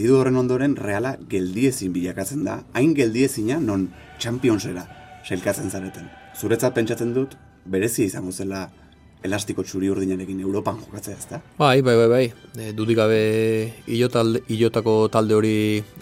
partidu 0.00 0.16
horren 0.16 0.36
ondoren 0.40 0.74
reala 0.80 1.10
geldiezin 1.28 1.92
bilakatzen 1.92 2.40
da, 2.46 2.54
hain 2.72 2.94
geldiezina 2.96 3.58
non 3.60 3.90
Championsera 4.18 4.86
selkatzen 5.28 5.68
zareten. 5.68 6.06
Zuretzat 6.40 6.72
pentsatzen 6.72 7.12
dut, 7.12 7.34
berezia 7.66 8.06
izango 8.06 8.32
zela 8.32 8.62
elastiko 9.22 9.60
txuri 9.60 9.90
urdinarekin 9.92 10.40
Europan 10.40 10.78
jokatzea 10.80 11.18
ezta? 11.18 11.42
Bai, 11.58 11.82
bai, 11.84 11.96
bai, 12.00 12.08
bai. 12.08 12.22
E, 12.56 12.72
dudik 12.72 12.96
gabe 12.96 13.20
ilotako 14.56 15.10
talde 15.12 15.36
hori 15.36 15.54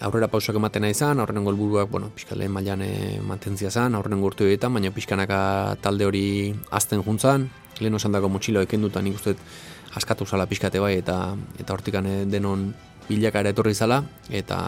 aurrera 0.07 0.28
pausak 0.31 0.55
ematen 0.55 0.87
izan, 0.87 1.19
aurrenen 1.19 1.49
golburuak, 1.50 1.90
bueno, 1.90 2.12
pixkale 2.14 2.47
mailan 2.47 2.85
mantentzia 3.26 3.73
zan, 3.73 3.99
aurrenen 3.99 4.23
gurtu 4.23 4.47
egiten, 4.47 4.78
baina 4.78 4.95
pixkanaka 4.95 5.40
talde 5.83 6.07
hori 6.07 6.28
azten 6.71 7.02
juntzan, 7.02 7.50
lehen 7.81 7.99
osan 7.99 8.14
dago 8.14 8.31
motxilo 8.31 8.62
ekendutan 8.62 9.11
nik 9.11 9.19
uste 9.19 9.35
askatu 9.99 10.23
zala 10.23 10.47
pixkate 10.47 10.78
bai, 10.78 11.00
eta 11.02 11.35
eta 11.59 11.75
hortikan 11.75 12.07
e, 12.07 12.21
denon 12.31 12.69
bilakara 13.09 13.53
etorri 13.55 13.75
zala, 13.75 14.03
eta 14.31 14.59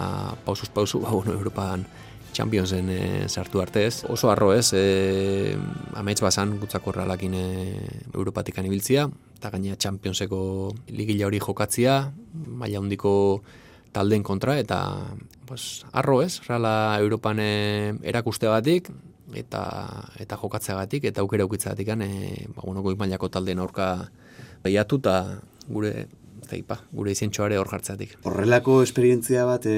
pausuz 0.44 0.70
pausu, 0.72 1.00
ba, 1.00 1.10
bueno, 1.10 1.32
Europan 1.32 1.84
Championsen 2.32 2.88
e, 2.90 3.28
sartu 3.28 3.60
arte 3.60 3.86
ez. 3.86 4.04
Oso 4.08 4.30
arro 4.30 4.52
ez, 4.54 4.72
e, 4.72 5.56
amets 5.98 6.20
bazan 6.22 6.56
gutzako 6.60 6.94
ralakin 7.00 7.34
e, 7.34 7.46
Europatikan 8.14 8.66
ibiltzia, 8.66 9.08
eta 9.36 9.50
gainea 9.50 9.76
Championseko 9.76 10.40
ligila 10.88 11.26
hori 11.26 11.40
jokatzia, 11.42 12.12
maila 12.46 12.80
handiko 12.80 13.42
taldeen 13.92 14.22
kontra, 14.22 14.58
eta 14.62 14.80
pues, 15.46 15.84
arro 15.92 16.20
ez, 16.22 16.40
rala 16.46 16.96
Europan 17.02 17.42
e, 17.42 17.52
erakuste 18.06 18.48
batik, 18.48 18.92
eta 19.34 19.62
eta 20.18 20.36
jokatzeagatik 20.36 21.04
eta 21.10 21.22
aukera 21.22 21.46
ukitzeagatik 21.46 21.88
e, 21.88 22.46
ba 22.54 22.62
bueno 22.64 22.82
goi 22.82 22.96
mailako 22.96 23.28
taldeen 23.28 23.58
aurka 23.58 24.10
behiatu 24.64 24.98
eta 24.98 25.40
gure 25.68 26.08
zeipa, 26.50 26.80
gure 26.92 27.14
izentxoare 27.14 27.58
hor 27.60 27.70
jartzeatik. 27.70 28.16
Horrelako 28.28 28.80
esperientzia 28.86 29.46
bat 29.48 29.66
e, 29.70 29.76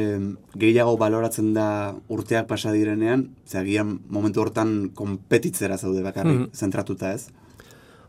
gehiago 0.59 0.97
baloratzen 1.00 1.52
da 1.57 1.69
urteak 2.12 2.49
pasa 2.50 2.73
direnean, 2.75 3.29
zeagian 3.47 3.99
momentu 4.09 4.43
hortan 4.45 4.91
konpetitzera 4.99 5.79
zaude 5.79 6.02
bakarrik, 6.02 6.38
mm 6.38 6.45
-hmm. 6.45 6.59
zentratuta 6.64 7.12
ez? 7.12 7.29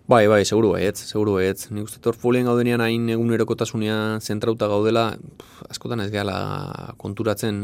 Bai, 0.04 0.28
bai, 0.28 0.42
seguru 0.44 0.74
baietz, 0.74 0.98
seguru 1.08 1.38
baietz. 1.38 1.70
Nik 1.72 1.86
uste 1.88 2.02
tor 2.04 2.18
folien 2.20 2.44
gaudenean 2.44 2.82
hain 2.84 3.06
egunerokotasunean 3.14 4.20
zentrauta 4.20 4.68
gaudela, 4.68 5.06
askotan 5.72 6.04
ez 6.04 6.10
gehala 6.12 6.36
konturatzen 7.00 7.62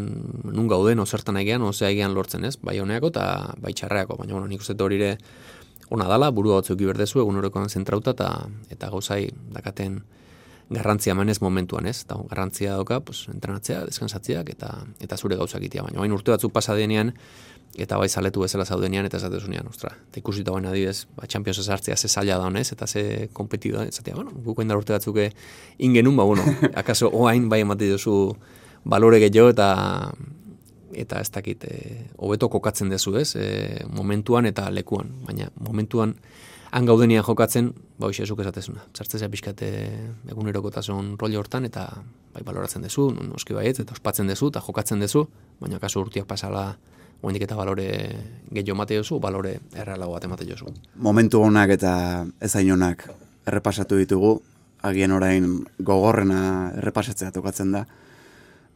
nun 0.48 0.70
gauden, 0.72 1.04
ozertan 1.04 1.36
egean, 1.42 1.66
ozea 1.68 1.90
egean 1.92 2.16
lortzen 2.16 2.48
ez, 2.48 2.56
bai 2.64 2.78
honeako 2.80 3.12
eta 3.12 3.26
bai 3.60 3.74
txarreako, 3.76 4.16
baina 4.22 4.38
bueno, 4.38 4.48
nik 4.48 4.64
uste 4.64 4.78
torire 4.80 5.18
ona 5.92 6.08
dala, 6.08 6.32
burua 6.32 6.62
batzuk 6.62 6.80
iberdezu 6.80 7.20
egunerokoan 7.26 7.68
zentrauta 7.68 8.16
eta, 8.16 8.30
eta 8.72 8.90
gauzai 8.94 9.26
dakaten 9.52 10.00
garrantzia 10.70 11.14
emanez 11.16 11.40
momentuan, 11.42 11.88
ez? 11.90 12.04
Eta 12.06 12.18
garrantzia 12.30 12.76
dauka, 12.78 13.00
pues, 13.06 13.28
entrenatzea, 13.34 13.84
deskansatzeak 13.90 14.52
eta 14.54 14.74
eta 15.02 15.18
zure 15.18 15.38
gauzak 15.40 15.64
itea. 15.66 15.84
Baina 15.88 16.02
hain 16.04 16.14
urte 16.14 16.32
batzuk 16.32 16.54
pasa 16.54 16.76
denean, 16.78 17.14
eta 17.78 17.98
bai 17.98 18.10
zaletu 18.10 18.44
bezala 18.44 18.66
zaudenean, 18.66 19.06
eta 19.06 19.20
zatezunean, 19.20 19.68
ostra. 19.70 19.92
Eta 20.10 20.22
ikusita 20.22 20.54
baina 20.54 20.70
adibidez, 20.74 21.08
ba, 21.18 21.28
Champions 21.28 21.62
sartzea 21.66 21.96
ze 21.98 22.08
zaila 22.08 22.38
da 22.38 22.48
honez, 22.48 22.72
eta 22.74 22.88
ze 22.88 23.30
kompetido, 23.34 23.82
ez 23.84 23.96
zatea, 23.96 24.16
bueno, 24.16 24.32
guko 24.32 24.62
indar 24.62 24.78
urte 24.78 24.94
batzuk 24.94 25.18
ingenun, 25.78 26.18
ba, 26.18 26.24
bueno, 26.24 26.44
akaso 26.82 27.10
oain 27.14 27.50
bai 27.50 27.62
emate 27.62 27.90
duzu 27.90 28.36
balore 28.84 29.20
gehiago, 29.20 29.50
eta 29.50 30.12
eta 31.00 31.20
ez 31.22 31.30
dakit, 31.32 31.64
eh, 31.70 32.06
hobeto 32.18 32.50
kokatzen 32.50 32.90
dezu, 32.90 33.16
ez? 33.18 33.36
E, 33.36 33.86
momentuan 33.94 34.46
eta 34.50 34.70
lekuan, 34.74 35.12
baina 35.26 35.50
momentuan, 35.60 36.16
han 36.72 36.86
gaudenian 36.86 37.24
jokatzen, 37.26 37.72
ba 37.98 38.08
hoxe 38.08 38.24
esuk 38.24 38.42
esatezuna. 38.44 38.84
Zartzea 38.96 39.30
pixkate 39.30 39.70
egunerokotasun 40.30 41.16
roli 41.20 41.38
hortan, 41.40 41.66
eta 41.66 41.88
bai 42.34 42.44
baloratzen 42.46 42.86
dezu, 42.86 43.10
noski 43.12 43.56
baiet, 43.58 43.82
eta 43.82 43.96
ospatzen 43.96 44.30
dezu, 44.30 44.52
eta 44.54 44.62
jokatzen 44.66 45.02
dezu, 45.02 45.26
baina 45.62 45.80
kasu 45.82 46.04
urtiak 46.04 46.28
pasala, 46.30 46.76
oendik 47.22 47.44
eta 47.44 47.56
balore 47.58 47.88
gehiago 48.52 48.78
mate 48.80 49.00
duzu, 49.00 49.20
balore 49.20 49.58
errealago 49.76 50.14
bat 50.14 50.28
emate 50.28 50.46
duzu. 50.48 50.72
Momentu 50.96 51.42
honak 51.44 51.74
eta 51.76 51.94
ezain 52.42 52.70
honak 52.72 53.08
errepasatu 53.50 53.98
ditugu, 54.00 54.38
agian 54.86 55.12
orain 55.12 55.50
gogorrena 55.84 56.72
errepasatzea 56.78 57.34
tokatzen 57.36 57.74
da, 57.76 57.84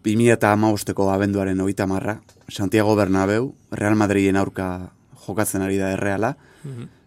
2000 0.03 0.33
eta 0.33 0.51
amabosteko 0.51 1.07
abenduaren 1.13 1.61
oita 1.63 1.87
marra, 1.87 2.17
Santiago 2.51 2.97
Bernabeu, 2.99 3.53
Real 3.71 3.95
Madriden 3.95 4.35
aurka 4.35 4.89
jokatzen 5.27 5.63
ari 5.63 5.77
da 5.79 5.93
erreala, 5.95 6.35
mm 6.63 7.02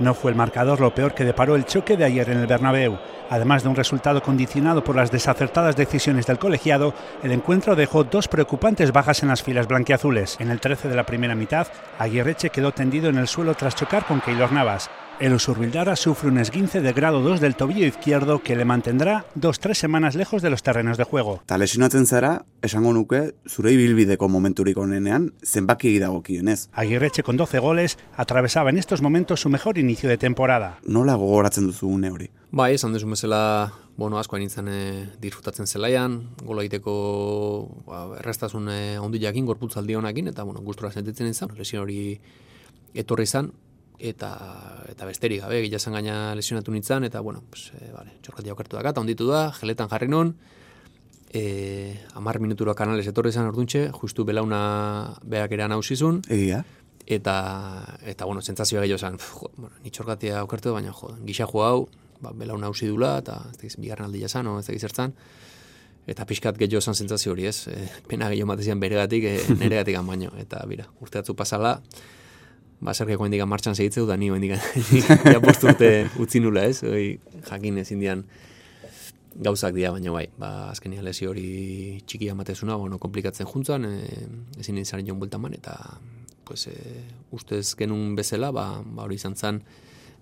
No 0.00 0.12
fue 0.12 0.30
el 0.30 0.36
marcador 0.36 0.80
lo 0.80 0.94
peor 0.94 1.14
que 1.14 1.24
deparó 1.24 1.56
el 1.56 1.64
choque 1.64 1.96
de 1.96 2.04
ayer 2.04 2.28
en 2.28 2.40
el 2.40 2.46
Bernabéu. 2.46 2.98
Además 3.30 3.62
de 3.62 3.70
un 3.70 3.76
resultado 3.76 4.22
condicionado 4.22 4.84
por 4.84 4.96
las 4.96 5.10
desacertadas 5.10 5.76
decisiones 5.76 6.26
del 6.26 6.38
colegiado, 6.38 6.92
el 7.22 7.32
encuentro 7.32 7.74
dejó 7.74 8.04
dos 8.04 8.28
preocupantes 8.28 8.92
bajas 8.92 9.22
en 9.22 9.30
las 9.30 9.42
filas 9.42 9.66
blanquiazules. 9.66 10.36
En 10.40 10.50
el 10.50 10.60
13 10.60 10.88
de 10.88 10.96
la 10.96 11.06
primera 11.06 11.34
mitad, 11.34 11.68
Aguirreche 11.98 12.50
quedó 12.50 12.72
tendido 12.72 13.08
en 13.08 13.16
el 13.16 13.28
suelo 13.28 13.54
tras 13.54 13.76
chocar 13.76 14.04
con 14.04 14.20
Keylor 14.20 14.52
Navas. 14.52 14.90
El 15.20 15.34
Usurbildara 15.34 15.96
sufre 15.96 16.30
un 16.30 16.38
esguince 16.38 16.80
de 16.80 16.94
grado 16.94 17.20
2 17.20 17.40
del 17.40 17.54
tobillo 17.54 17.84
izquierdo 17.86 18.42
que 18.42 18.56
le 18.56 18.64
mantendrá 18.64 19.26
dos 19.34 19.60
tres 19.60 19.76
semanas 19.76 20.14
lejos 20.14 20.40
de 20.40 20.48
los 20.48 20.62
terrenos 20.62 20.96
de 20.96 21.04
juego. 21.04 21.42
Ta 21.44 21.58
lesionatzen 21.58 22.06
zara, 22.06 22.46
esango 22.62 22.94
nuke, 22.94 23.34
zure 23.46 23.74
ibilbideko 23.74 24.30
momenturik 24.32 24.78
onenean, 24.80 25.34
zenbaki 25.44 25.98
dagokionez. 25.98 26.70
Aguirreche 26.72 27.22
con 27.22 27.36
12 27.36 27.58
goles 27.58 27.98
atravesaba 28.16 28.70
en 28.70 28.78
estos 28.78 29.02
momentos 29.02 29.42
su 29.42 29.50
mejor 29.50 29.76
inicio 29.76 30.08
de 30.08 30.16
temporada. 30.16 30.78
Nola 30.86 31.16
gogoratzen 31.16 31.66
duzu 31.66 31.88
une 31.88 32.10
hori? 32.10 32.30
Bai, 32.50 32.72
esan 32.80 32.94
duzu 32.96 33.10
bezala, 33.10 33.74
bueno, 33.98 34.16
asko 34.18 34.38
nintzen 34.40 34.72
e, 34.72 35.06
disfrutatzen 35.20 35.68
zelaian, 35.68 36.30
gola 36.40 36.64
egiteko 36.64 37.84
ba, 37.84 38.06
errestasun 38.24 38.72
e, 38.72 38.98
ondi 38.98 39.20
jakin, 39.20 39.44
gorputzaldi 39.44 40.00
honakin, 40.00 40.32
eta 40.32 40.48
bueno, 40.48 40.64
gustura 40.64 40.90
sentitzen 40.90 41.28
izan, 41.28 41.52
lesio 41.60 41.84
hori 41.84 42.16
etorri 42.96 43.28
izan, 43.28 43.52
eta 44.00 44.30
eta 44.88 45.06
besterik 45.06 45.42
gabe 45.44 45.60
gila 45.62 45.78
gaina 45.78 46.34
lesionatu 46.34 46.72
nintzen 46.72 47.04
eta 47.04 47.20
bueno 47.20 47.42
pues 47.50 47.72
eh 47.80 47.92
vale 47.92 48.10
txorkati 48.22 48.50
aukertu 48.50 48.76
da 48.76 48.90
eta 48.90 49.00
onditu 49.00 49.26
da 49.28 49.52
geletan 49.52 49.88
jarri 49.88 50.08
non. 50.08 50.36
Eh 51.32 52.00
10 52.14 52.40
minutura 52.40 52.74
kanales 52.74 53.06
etorri 53.06 53.28
izan 53.28 53.46
orduntxe 53.46 53.90
justu 53.92 54.24
belauna 54.24 55.16
beak 55.22 55.52
era 55.52 55.68
nausizun 55.68 56.22
egia. 56.28 56.64
Eta 57.06 57.98
eta 58.02 58.24
bueno 58.24 58.40
sentsazioa 58.40 58.82
gehiago 58.82 58.96
izan 58.96 59.18
bueno 59.56 59.74
ni 59.84 59.90
txorkatia 59.90 60.40
aukertu 60.40 60.72
baina 60.72 60.92
jo 60.92 61.16
gisa 61.24 61.46
jo 61.46 61.62
hau 61.62 61.88
ba 62.20 62.32
belauna 62.32 62.66
nausi 62.66 62.86
dula 62.86 63.18
eta 63.18 63.44
ez 63.50 63.56
dakiz 63.56 63.76
bigarren 63.76 64.06
aldia 64.06 64.26
izan 64.26 64.46
o 64.46 64.58
ez 64.58 64.66
dakiz 64.66 64.80
zertzan. 64.80 65.12
Eta 66.06 66.24
pixkat 66.24 66.56
gehiago 66.56 66.78
izan 66.78 66.94
sentsazio 66.94 67.32
hori 67.32 67.46
ez? 67.46 67.68
E, 67.68 67.88
pena 68.08 68.28
gehiago 68.28 68.48
matezian 68.48 68.80
beregatik 68.80 69.24
e, 69.30 69.36
neregatik 69.54 69.96
baino. 70.06 70.32
Eta 70.38 70.64
bira 70.66 70.88
urteatzu 71.00 71.34
pasala 71.34 71.82
ba, 72.80 72.94
zergeko 72.94 73.26
hendikan 73.26 73.48
martxan 73.48 73.76
segitzeu, 73.76 74.06
da 74.08 74.16
ni 74.16 74.30
hendikan 74.32 74.60
ja 75.28 75.40
urte 75.70 75.90
utzi 76.20 76.40
nula 76.40 76.64
ez, 76.68 76.80
oi, 76.84 77.18
jakin 77.48 77.80
ezin 77.82 78.00
dian 78.00 78.24
gauzak 79.40 79.74
dira, 79.76 79.92
baina 79.94 80.12
bai, 80.14 80.26
ba, 80.40 80.70
azkenia 80.72 81.04
lesio 81.04 81.30
hori 81.30 82.00
txiki 82.06 82.30
amatezuna, 82.32 82.76
bueno, 82.80 82.98
komplikatzen 83.02 83.48
juntzan, 83.48 83.86
e, 83.86 84.24
ezin 84.60 84.80
izan 84.80 85.04
joan 85.06 85.20
bultan 85.20 85.44
man, 85.44 85.54
eta 85.56 85.76
pues, 86.48 86.66
e, 86.66 87.04
ustez 87.36 87.76
genuen 87.78 88.16
bezala, 88.18 88.50
ba, 88.52 88.66
ba 88.84 89.06
hori 89.06 89.20
izan 89.20 89.36
zen, 89.36 89.60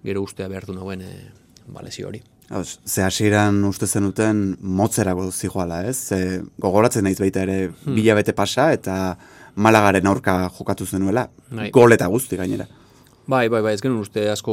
gero 0.05 0.23
ustea 0.27 0.51
behar 0.51 0.69
du 0.69 0.77
nagoen 0.77 1.07
e, 1.07 1.15
ba, 1.73 1.83
lesio 1.87 2.11
hori. 2.11 2.23
Ze 2.49 3.03
hasieran 3.05 3.61
uste 3.69 3.87
zenuten 3.87 4.57
motzerako 4.61 5.27
zijoala, 5.31 5.83
ez? 5.85 5.99
Ze, 6.09 6.41
gogoratzen 6.61 7.05
naiz 7.05 7.19
baita 7.21 7.43
ere 7.45 7.59
hmm. 7.69 7.93
bilabete 7.93 8.33
pasa 8.33 8.71
eta 8.73 9.19
Malagaren 9.55 10.07
aurka 10.07 10.51
jokatu 10.59 10.87
zenuela, 10.87 11.29
bai. 11.51 11.71
gol 11.71 11.93
eta 11.93 12.07
guzti 12.07 12.37
gainera. 12.37 12.67
Bai, 13.29 13.49
bai, 13.53 13.61
bai, 13.61 13.75
ez 13.77 13.83
genuen 13.85 14.01
uste 14.01 14.23
asko, 14.33 14.53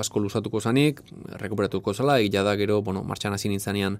asko 0.00 0.20
lusatuko 0.20 0.60
zanik, 0.60 0.98
rekuperatuko 1.40 1.94
zala, 1.94 2.18
egia 2.20 2.42
da 2.44 2.52
gero, 2.60 2.82
bueno, 2.84 3.00
martxan 3.08 3.32
hasi 3.32 3.48
nintzanean, 3.48 3.96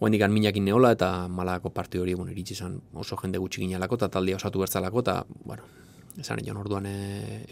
oendikan 0.00 0.32
minakin 0.32 0.64
neola, 0.64 0.94
eta 0.96 1.10
malako 1.28 1.68
partio 1.76 2.00
hori, 2.06 2.14
bueno, 2.16 2.32
iritsi 2.32 2.56
zan 2.56 2.78
oso 2.94 3.18
jende 3.20 3.36
gutxi 3.42 3.60
ginalako, 3.60 3.98
eta 4.00 4.08
taldia 4.14 4.38
osatu 4.40 4.62
bertzalako, 4.64 5.02
eta, 5.04 5.18
bueno, 5.44 5.68
esan 6.18 6.40
egin 6.40 6.56
orduan 6.56 6.86
e, 6.88 6.94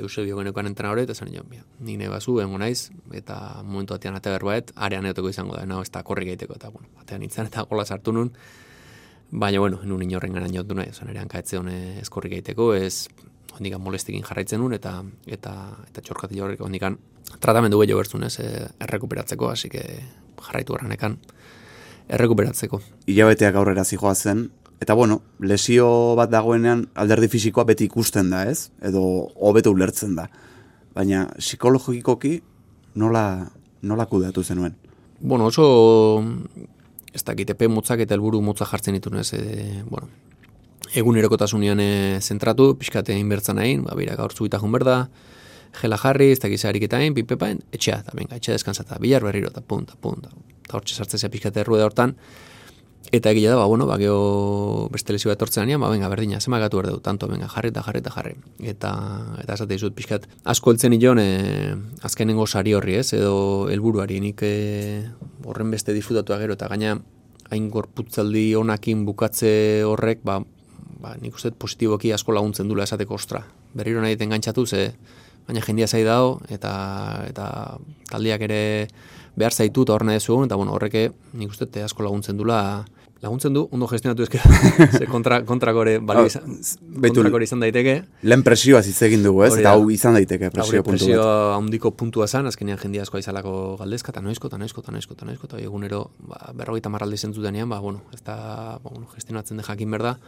Eusebio 0.00 0.38
genekoan 0.40 0.70
entren 0.70 0.94
hori, 0.94 1.04
eta 1.04 1.12
esan 1.12 1.28
egin, 1.28 1.52
ja, 1.58 1.66
nik 1.84 2.00
nahi 2.00 2.08
bazu, 2.08 2.38
bengo 2.40 2.56
naiz, 2.62 2.88
eta 3.12 3.36
momentu 3.62 3.98
batean 3.98 4.16
ate 4.16 4.32
berbaet, 4.32 4.72
arean 4.88 5.12
eoteko 5.12 5.28
izango 5.28 5.58
da, 5.58 5.66
nago, 5.68 5.84
ez 5.84 5.92
da 5.92 6.00
korri 6.08 6.30
gaiteko, 6.30 6.56
eta, 6.56 6.72
bueno, 6.72 6.88
batean 6.96 7.20
nintzen, 7.20 7.52
eta 7.52 7.68
gola 7.68 7.84
sartu 7.84 8.16
nun, 8.16 8.32
Baina, 9.30 9.58
bueno, 9.58 9.80
nun 9.82 10.02
inorren 10.02 10.36
gara 10.36 10.46
niotu 10.46 10.76
nahi, 10.78 10.92
zan 10.94 11.10
ere 11.10 11.18
hankaetze 11.18 11.58
hone 11.58 11.76
eskorrik 12.00 12.36
egiteko, 12.38 12.72
ez 12.74 13.08
hondikan 13.56 13.82
molestikin 13.82 14.22
jarraitzen 14.22 14.60
nun, 14.62 14.74
eta 14.76 15.00
eta 15.26 15.54
eta 15.88 16.04
txorkati 16.04 16.40
horrek 16.40 16.62
hondikan 16.62 16.98
tratamendu 17.42 17.80
gehiago 17.82 18.04
bertzun, 18.04 18.26
ez, 18.28 18.36
e, 18.38 18.68
errekuperatzeko, 18.86 19.50
hasi 19.50 19.70
que 19.72 19.82
jarraitu 20.46 20.76
garranekan 20.76 21.18
errekuperatzeko. 22.08 22.80
Ilabeteak 23.10 23.58
aurrera 23.58 23.84
zijoa 23.84 24.14
zen, 24.14 24.46
eta 24.80 24.94
bueno, 24.94 25.22
lesio 25.40 25.88
bat 26.18 26.30
dagoenean 26.30 26.86
alderdi 26.94 27.28
fisikoa 27.32 27.64
beti 27.66 27.88
ikusten 27.90 28.30
da, 28.30 28.44
ez? 28.46 28.70
Edo 28.84 29.02
hobeto 29.34 29.72
ulertzen 29.74 30.14
da. 30.14 30.28
Baina 30.94 31.26
psikologikoki 31.40 32.38
nola, 32.94 33.50
nola 33.82 34.06
kudeatu 34.06 34.44
zenuen? 34.44 34.76
Bueno, 35.20 35.46
oso 35.46 36.22
ez 37.16 37.24
dakit, 37.24 37.50
epe 37.56 37.68
motzak 37.72 38.04
eta 38.04 38.16
helburu 38.16 38.42
motza 38.44 38.68
jartzen 38.68 38.96
ditu, 38.98 39.12
ez, 39.18 39.32
e, 39.34 39.82
bueno, 39.88 40.08
egun 40.94 41.18
erokotasunean 41.20 41.80
e, 41.82 41.90
zentratu, 42.20 42.74
pixkate 42.80 43.16
inbertzen 43.16 43.58
nahi, 43.58 43.78
ba, 43.84 43.96
bera, 43.98 44.16
gaur 44.18 44.34
zuita 44.36 44.60
jun 44.62 44.74
berda, 44.76 44.98
gela 45.80 45.98
jarri, 46.00 46.30
ez 46.32 46.40
dakit 46.42 46.62
zaharik 46.62 46.86
eta 46.88 47.00
hain, 47.00 47.16
pipepain, 47.16 47.60
etxea, 47.76 48.00
eta 48.04 48.16
venga, 48.16 48.38
etxea 48.38 48.56
deskanzata, 48.56 49.00
bilar 49.02 49.24
berriro, 49.26 49.50
eta 49.52 49.64
punta, 49.64 49.96
punta, 50.00 50.32
eta 50.64 50.78
hortxe 50.78 51.00
sartzea 51.00 51.32
pixkate 51.32 51.64
errueda 51.64 51.88
hortan, 51.88 52.14
Eta 53.12 53.30
egia 53.30 53.52
da, 53.52 53.56
ba, 53.56 53.66
bueno, 53.70 53.86
ba, 53.86 53.96
geho 54.00 54.88
beste 54.90 55.14
lesio 55.14 55.30
bat 55.30 55.38
tortzen 55.38 55.70
ba, 55.78 55.88
venga, 55.90 56.08
berdina, 56.08 56.40
zema 56.40 56.58
gatu 56.58 56.80
erdeu, 56.80 56.98
tanto, 57.00 57.28
venga, 57.28 57.46
jarri 57.48 57.70
eta 57.70 57.82
jarri 57.82 58.00
eta 58.02 58.10
jarri. 58.10 58.34
Eta, 58.58 58.90
eta 59.42 59.54
esate 59.54 59.74
izut, 59.74 59.94
pixkat, 59.94 60.26
asko 60.44 60.72
eltzen 60.72 60.90
nion, 60.90 61.18
e, 61.18 61.74
azkenengo 62.02 62.46
sari 62.46 62.74
horri, 62.74 62.96
ez, 62.98 63.12
edo 63.14 63.68
helburuari 63.70 64.18
nik 64.20 64.42
e, 64.42 65.04
horren 65.44 65.70
beste 65.70 65.94
disfrutatu 65.94 66.34
agero, 66.34 66.56
eta 66.58 66.68
gaina, 66.68 66.96
hain 67.50 67.68
gorputzaldi 67.70 68.54
honakin 68.58 69.04
bukatze 69.06 69.84
horrek, 69.86 70.24
ba, 70.26 70.40
ba, 70.98 71.14
nik 71.22 71.38
uste 71.38 71.52
positiboki 71.54 72.10
asko 72.12 72.34
laguntzen 72.34 72.66
dula 72.66 72.88
esateko 72.88 73.14
ostra. 73.14 73.44
Berriro 73.76 74.02
nahi 74.02 74.18
den 74.18 74.34
gantzatu, 74.34 74.66
ze, 74.66 74.90
baina 75.46 75.62
jendia 75.62 75.86
zai 75.86 76.02
dago, 76.02 76.40
eta, 76.50 76.72
eta 77.28 77.46
taldiak 78.10 78.42
ere 78.48 78.62
behar 79.36 79.52
zaitu 79.52 79.84
eta 79.84 79.94
horrena 79.94 80.16
ez 80.16 80.24
eta 80.24 80.56
bueno, 80.56 80.72
horreke 80.72 81.12
nik 81.34 81.50
uste 81.50 81.82
asko 81.82 82.02
laguntzen 82.02 82.36
dula, 82.36 82.84
laguntzen 83.22 83.54
du, 83.54 83.62
ondo 83.72 83.86
gestionatu 83.88 84.24
ezke, 84.26 84.40
ze 84.98 85.06
kontra, 85.08 85.40
kontrakore 85.48 85.96
bali 86.04 86.26
ah, 86.26 86.30
izan, 86.30 86.56
kontrakore 87.00 87.46
izan 87.48 87.62
daiteke. 87.64 87.94
Lehen 88.28 88.42
presioa 88.44 88.82
egin 89.08 89.24
dugu, 89.24 89.44
ez? 89.46 89.54
Eta 89.60 89.72
hau 89.72 89.88
izan 89.92 90.18
daiteke 90.18 90.50
presio 90.54 90.82
puntu 90.84 91.06
presio 91.06 91.28
handiko 91.54 91.92
puntua 91.96 92.28
zan, 92.28 92.46
azkenean 92.50 92.78
jendia 92.82 93.06
askoa 93.06 93.22
izalako 93.22 93.76
galdezka, 93.80 94.12
eta 94.12 94.20
noizko, 94.24 94.50
eta 94.52 94.60
noizko, 94.60 94.84
eta 94.84 94.92
noizko, 94.92 95.16
eta 95.16 95.28
noizko, 95.30 95.48
eta 95.50 95.62
egunero, 95.64 96.02
ba, 96.28 96.52
berrogeita 96.54 96.92
marralde 96.92 97.16
zentzu 97.16 97.44
denean, 97.44 97.70
ba, 97.72 97.80
bueno, 97.80 98.04
ez 98.12 98.20
da, 98.26 98.36
ba, 98.82 98.90
bueno, 98.90 99.08
gestionatzen 99.14 99.62
de 99.62 99.64
jakin 99.64 99.96
berda, 99.96 100.18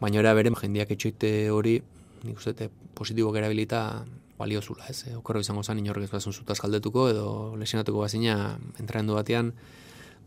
baina 0.00 0.20
ere 0.20 0.34
bere, 0.36 0.52
jendiak 0.60 0.92
etxoite 0.92 1.32
hori, 1.50 1.78
nik 2.24 2.36
uste, 2.36 2.68
positibo 2.94 3.32
gara 3.32 3.48
bilita, 3.48 4.04
balio 4.38 4.60
zula, 4.60 4.84
ez? 4.90 5.06
Okorro 5.16 5.40
izango 5.40 5.62
zan, 5.62 5.78
inorrek 5.78 6.08
ez 6.08 6.12
bazun 6.12 6.34
zutaz 6.34 6.58
galdetuko, 6.60 7.08
edo 7.08 7.26
lesionatuko 7.56 8.02
bazina, 8.02 8.58
entrendu 8.82 9.16
batean, 9.16 9.52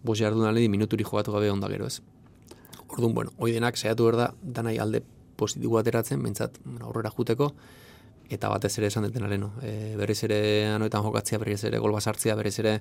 bos 0.04 0.18
jardun 0.20 0.48
aledi 0.48 0.70
minuturi 0.70 1.04
jogatu 1.04 1.32
gabe 1.32 1.50
onda 1.52 1.70
gero, 1.70 1.88
ez? 1.88 2.02
Orduan, 2.88 3.14
bueno, 3.14 3.32
hoi 3.38 3.52
denak 3.52 3.78
saiatu 3.78 4.06
berda, 4.06 4.34
danai 4.42 4.78
alde 4.80 5.04
positibo 5.38 5.78
ateratzen, 5.78 6.22
bentsat 6.24 6.58
aurrera 6.82 7.12
juteko, 7.12 7.52
eta 8.30 8.50
batez 8.52 8.78
ere 8.80 8.88
esan 8.88 9.08
deten 9.08 9.28
no? 9.40 9.52
E, 9.62 9.96
berriz 9.98 10.24
ere 10.24 10.40
anoetan 10.74 11.04
jokatzea, 11.04 11.40
berriz 11.40 11.64
ere 11.64 11.80
golba 11.80 12.02
sartzea, 12.02 12.36
berriz 12.36 12.58
ere 12.60 12.80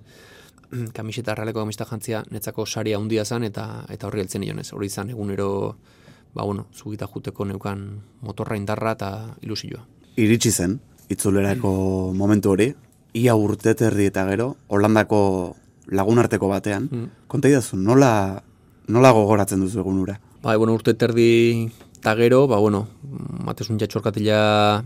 kamiseta 0.96 1.32
arraleko 1.32 1.60
kamiseta 1.60 1.86
jantzia, 1.90 2.22
netzako 2.30 2.66
saria 2.66 2.98
handia 2.98 3.24
zan, 3.24 3.44
eta 3.44 3.84
eta 3.90 4.06
horri 4.06 4.24
heltzen 4.24 4.42
nionez. 4.42 4.72
Hori 4.72 4.86
izan, 4.86 5.10
egunero, 5.10 5.76
ba, 6.34 6.44
bueno, 6.44 6.66
zugita 6.74 7.06
juteko 7.06 7.44
neukan 7.44 7.86
motorra 8.22 8.56
indarra 8.56 8.96
eta 8.98 9.12
ilusioa. 9.42 9.84
Iritsi 10.16 10.50
zen, 10.50 10.80
itzulerako 11.12 12.12
momentu 12.16 12.54
hori, 12.54 12.72
ia 13.16 13.34
urte 13.36 13.74
terdi 13.74 14.08
eta 14.10 14.26
gero, 14.28 14.54
Holandako 14.68 15.20
lagunarteko 15.88 16.48
batean, 16.50 16.88
mm. 16.90 17.08
konta 17.30 17.50
idazu, 17.50 17.76
nola, 17.76 18.42
nola 18.88 19.12
gogoratzen 19.14 19.60
duzu 19.62 19.80
egun 19.82 20.00
ura? 20.02 20.18
Ba, 20.42 20.56
bueno, 20.56 20.74
urte 20.74 20.94
terdi 20.94 21.68
eta 21.98 22.14
gero, 22.18 22.46
ba, 22.46 22.58
bueno, 22.62 22.86
matesun 23.46 23.78
jatxorkatila 23.78 24.84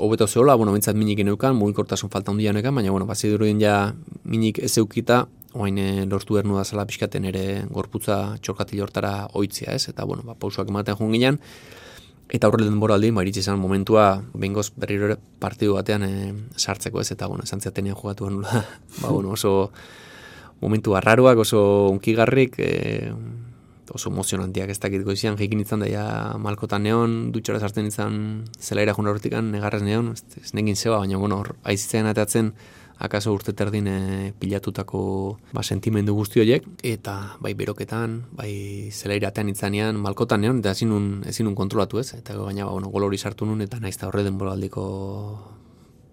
hobeto 0.00 0.26
zehola, 0.26 0.54
bueno, 0.54 0.72
bintzat 0.72 0.96
minik 0.96 1.20
ineukan, 1.20 1.56
mugikortasun 1.56 2.10
falta 2.10 2.32
hundian 2.32 2.56
ekan, 2.56 2.74
baina, 2.74 2.90
bueno, 2.90 3.06
bazi 3.06 3.30
durudin 3.32 3.60
ja 3.60 3.92
minik 4.24 4.58
ez 4.64 4.76
eukita, 4.80 5.26
oain 5.54 5.78
e, 5.78 6.06
lortu 6.06 6.38
ernu 6.38 6.56
da 6.56 6.64
zala 6.64 6.86
pixkaten 6.86 7.26
ere 7.26 7.44
gorputza 7.70 8.36
txorkatila 8.40 8.86
hortara 8.86 9.12
oitzia, 9.34 9.74
ez? 9.74 9.88
Eta, 9.92 10.06
bueno, 10.08 10.24
ba, 10.26 10.36
pausuak 10.38 10.68
ematen 10.72 10.98
joan 10.98 11.14
ginen, 11.16 11.40
Eta 12.30 12.46
horre 12.46 12.62
denbora 12.62 12.94
aldi, 12.94 13.08
ba, 13.10 13.24
izan 13.26 13.58
momentua, 13.58 14.22
bengoz 14.38 14.68
berriro 14.78 15.16
partidu 15.42 15.74
batean 15.74 16.04
e, 16.06 16.10
sartzeko 16.56 17.00
ez, 17.00 17.08
eta, 17.10 17.26
bueno, 17.26 17.42
esan 17.42 17.60
ziatenean 17.60 17.96
jugatu 17.98 18.28
ba, 19.02 19.08
bueno, 19.08 19.30
oso, 19.30 19.72
momentu 20.60 20.96
arraruak 20.96 21.38
oso 21.38 21.88
unkigarrik, 21.90 22.58
e, 22.58 23.12
oso 23.90 24.10
emozionantiak 24.10 24.70
ez 24.70 24.78
dakit 24.78 25.02
goizian, 25.04 25.38
jekin 25.38 25.64
izan 25.64 25.82
daia 25.84 26.04
malkotan 26.38 26.84
neon, 26.86 27.16
dutxora 27.34 27.60
sartzen 27.60 27.88
izan 27.90 28.20
zelaira 28.60 28.94
juna 28.94 29.10
horretikan, 29.10 29.50
negarrez 29.50 29.82
neon, 29.82 30.12
ez, 30.14 30.22
ez 30.38 30.52
negin 30.54 30.76
zeba, 30.76 31.00
baina 31.02 31.18
bueno, 31.18 31.42
aizitzen 31.64 32.06
atatzen, 32.06 32.52
akaso 33.00 33.32
urte 33.32 33.54
terdin 33.56 33.86
e, 33.88 33.98
pilatutako 34.38 35.02
ba, 35.56 35.64
sentimendu 35.64 36.14
guzti 36.14 36.42
horiek, 36.42 36.66
eta 36.84 37.16
bai 37.40 37.54
beroketan, 37.56 38.20
bai 38.36 38.52
zelaira 38.92 39.32
atean 39.32 39.48
itzanean, 39.52 39.98
malkotan 40.04 40.44
neon, 40.44 40.60
eta 40.60 40.76
ezin 40.76 40.92
un 41.48 41.56
kontrolatu 41.56 41.98
ez, 42.02 42.12
eta 42.18 42.36
gaina 42.36 42.68
ba, 42.68 42.76
bueno, 42.76 42.92
golori 42.92 43.18
sartu 43.18 43.48
nun, 43.48 43.64
eta 43.64 43.80
naiz 43.80 43.96
da 43.98 44.10
horre 44.10 44.26
denboraldiko 44.28 44.84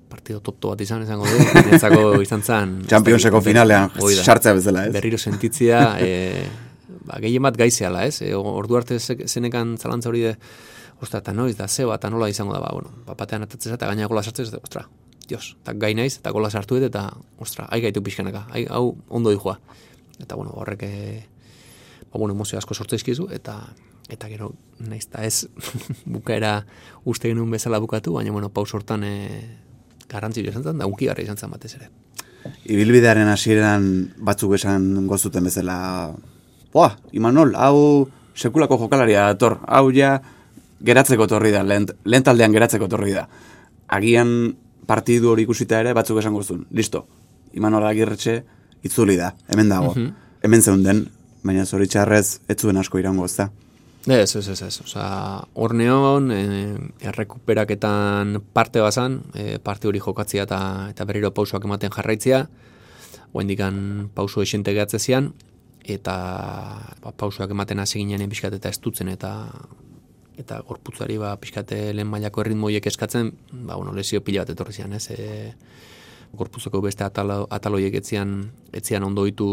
partido 0.10 0.40
topto 0.44 0.72
bat 0.74 0.82
izan, 0.82 1.04
esango 1.04 1.26
du, 1.28 1.38
netzako 1.72 2.22
izan 2.24 2.44
zen... 2.44 2.78
Championseko 2.90 3.42
finalean 3.44 3.92
sartzea 4.24 4.54
bezala, 4.58 4.88
ez? 4.88 4.94
Berriro 4.96 5.18
sentitzia, 5.18 5.82
e, 6.06 6.48
ba, 7.08 7.20
gehien 7.24 7.44
bat 7.44 7.58
gaizeala, 7.60 8.06
ez? 8.08 8.22
E, 8.22 8.34
ordu 8.36 8.80
arte 8.80 9.00
ze- 9.00 9.28
zenekan 9.28 9.76
zalantza 9.78 10.10
hori 10.10 10.24
de, 10.30 10.38
ostra, 11.02 11.20
eta 11.20 11.34
noiz 11.34 11.58
da, 11.58 11.68
zeba, 11.68 11.98
eta 12.00 12.10
nola 12.10 12.30
izango 12.32 12.56
da, 12.56 12.62
ba, 12.64 12.72
bueno, 12.74 12.94
papatean 13.06 13.46
atatzea 13.46 13.76
eta 13.78 13.90
gaina 13.92 14.08
gola 14.08 14.24
sartzez, 14.24 14.48
eta, 14.50 14.64
ostra, 14.64 14.88
dios, 15.28 15.58
eta 15.62 15.76
gai 15.76 15.94
naiz, 15.98 16.18
eta 16.18 16.32
gola 16.32 16.50
sartu 16.50 16.80
eta, 16.82 17.10
ostra, 17.44 17.68
ai 17.70 17.82
gaitu 17.84 18.02
pixkanaka, 18.04 18.48
ai, 18.52 18.66
hau 18.70 18.96
ondo 19.10 19.34
dijoa. 19.34 19.60
Eta, 20.20 20.36
bueno, 20.36 20.56
horrek, 20.56 20.84
e, 20.84 21.28
ba, 22.12 22.18
bueno, 22.18 22.34
emozio 22.34 22.58
asko 22.58 22.74
sortzaizkizu, 22.74 23.28
eta, 23.36 23.60
eta 24.10 24.30
gero, 24.32 24.54
naiz, 24.80 25.06
eta 25.10 25.26
ez, 25.28 25.46
bukaera 26.16 26.62
uste 27.06 27.30
genuen 27.30 27.52
bezala 27.52 27.80
bukatu, 27.84 28.16
baina, 28.18 28.32
bueno, 28.32 28.50
paus 28.50 28.74
hortan, 28.74 29.04
e, 29.04 29.67
garrantzitsua 30.10 30.54
izan 30.54 30.64
zen, 30.64 30.78
da 30.82 30.88
unkigarri 30.88 31.26
izan 31.28 31.38
zen 31.38 31.52
batez 31.52 31.76
ere. 31.76 31.90
Ibilbidearen 32.72 33.28
hasieran 33.28 33.88
batzuk 34.24 34.56
esan 34.56 35.08
gozuten 35.08 35.48
bezala, 35.50 35.78
Boa, 36.74 36.92
Imanol, 37.16 37.56
hau 37.56 38.08
sekulako 38.38 38.78
jokalaria 38.84 39.26
dator, 39.32 39.58
hau 39.66 39.90
ja 39.96 40.18
geratzeko 40.84 41.28
torri 41.28 41.52
da, 41.52 41.64
lehen, 41.64 41.88
lehen 42.06 42.26
taldean 42.28 42.54
geratzeko 42.54 42.90
torri 42.92 43.16
da. 43.16 43.26
Agian 43.98 44.30
partidu 44.88 45.32
hori 45.32 45.48
ikusita 45.48 45.80
ere 45.82 45.96
batzuk 45.98 46.20
esan 46.22 46.36
goztun, 46.38 46.66
listo, 46.72 47.06
Imanol 47.58 47.88
agirretxe 47.88 48.36
itzuli 48.86 49.16
da, 49.18 49.32
hemen 49.50 49.72
dago, 49.72 49.96
hemen 50.44 50.62
zeunden, 50.62 51.06
baina 51.48 51.66
zoritxarrez 51.66 52.42
ez 52.48 52.58
zuen 52.60 52.78
asko 52.78 53.00
irango 53.02 53.26
ez 53.26 53.36
da. 53.40 53.50
Ez, 54.08 54.36
ez, 54.36 54.48
ez, 54.48 54.62
ez. 54.62 54.82
Osa, 54.82 55.44
hor 55.54 55.74
neon, 55.76 56.32
e, 56.32 56.78
errekuperaketan 57.10 58.38
parte 58.56 58.80
bazan, 58.80 59.18
e, 59.36 59.58
parte 59.60 59.90
hori 59.90 60.00
jokatzia 60.00 60.46
eta, 60.48 60.60
eta 60.94 61.04
berriro 61.10 61.34
pausoak 61.36 61.68
ematen 61.68 61.92
jarraitzia, 61.92 62.46
oendikan 63.36 64.08
pauso 64.16 64.42
esente 64.42 64.72
gehatze 64.72 65.02
zian, 65.04 65.34
eta 65.84 66.16
ba, 67.04 67.12
pausoak 67.12 67.52
ematen 67.52 67.84
hasi 67.84 68.00
ginen 68.00 68.32
pixkat 68.32 68.56
eta 68.56 68.72
estutzen 68.72 69.12
eta 69.12 69.34
eta 70.38 70.62
gorputzari 70.64 71.18
ba, 71.20 71.34
pixkate 71.42 71.92
lehen 71.92 72.08
mailako 72.08 72.46
erritmoiek 72.46 72.88
eskatzen, 72.88 73.34
ba, 73.52 73.76
bueno, 73.76 73.92
lesio 73.92 74.24
pila 74.24 74.46
bat 74.46 74.56
etorri 74.56 74.78
zian, 74.80 74.94
ez? 74.94 75.10
E, 75.12 75.52
gorputzeko 76.38 76.80
beste 76.84 77.04
atalo, 77.04 77.46
ataloiek 77.52 77.96
etzian, 78.00 78.38
etzian 78.76 79.04
ondo 79.04 79.24
ditu 79.28 79.50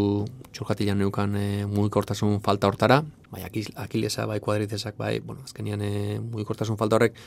txorkatilan 0.52 0.98
neukan 1.02 1.34
e, 1.38 1.46
mugikortasun 1.70 2.38
falta 2.44 2.70
hortara, 2.70 3.02
bai 3.34 3.42
akil, 3.48 3.68
akilesa, 3.86 4.28
bai 4.30 4.38
kuadrizesak, 4.40 4.96
bai, 5.00 5.18
bueno, 5.20 5.42
azkenian 5.44 5.82
e, 5.82 5.92
mugikortasun 6.22 6.78
falta 6.80 6.98
horrek, 7.00 7.18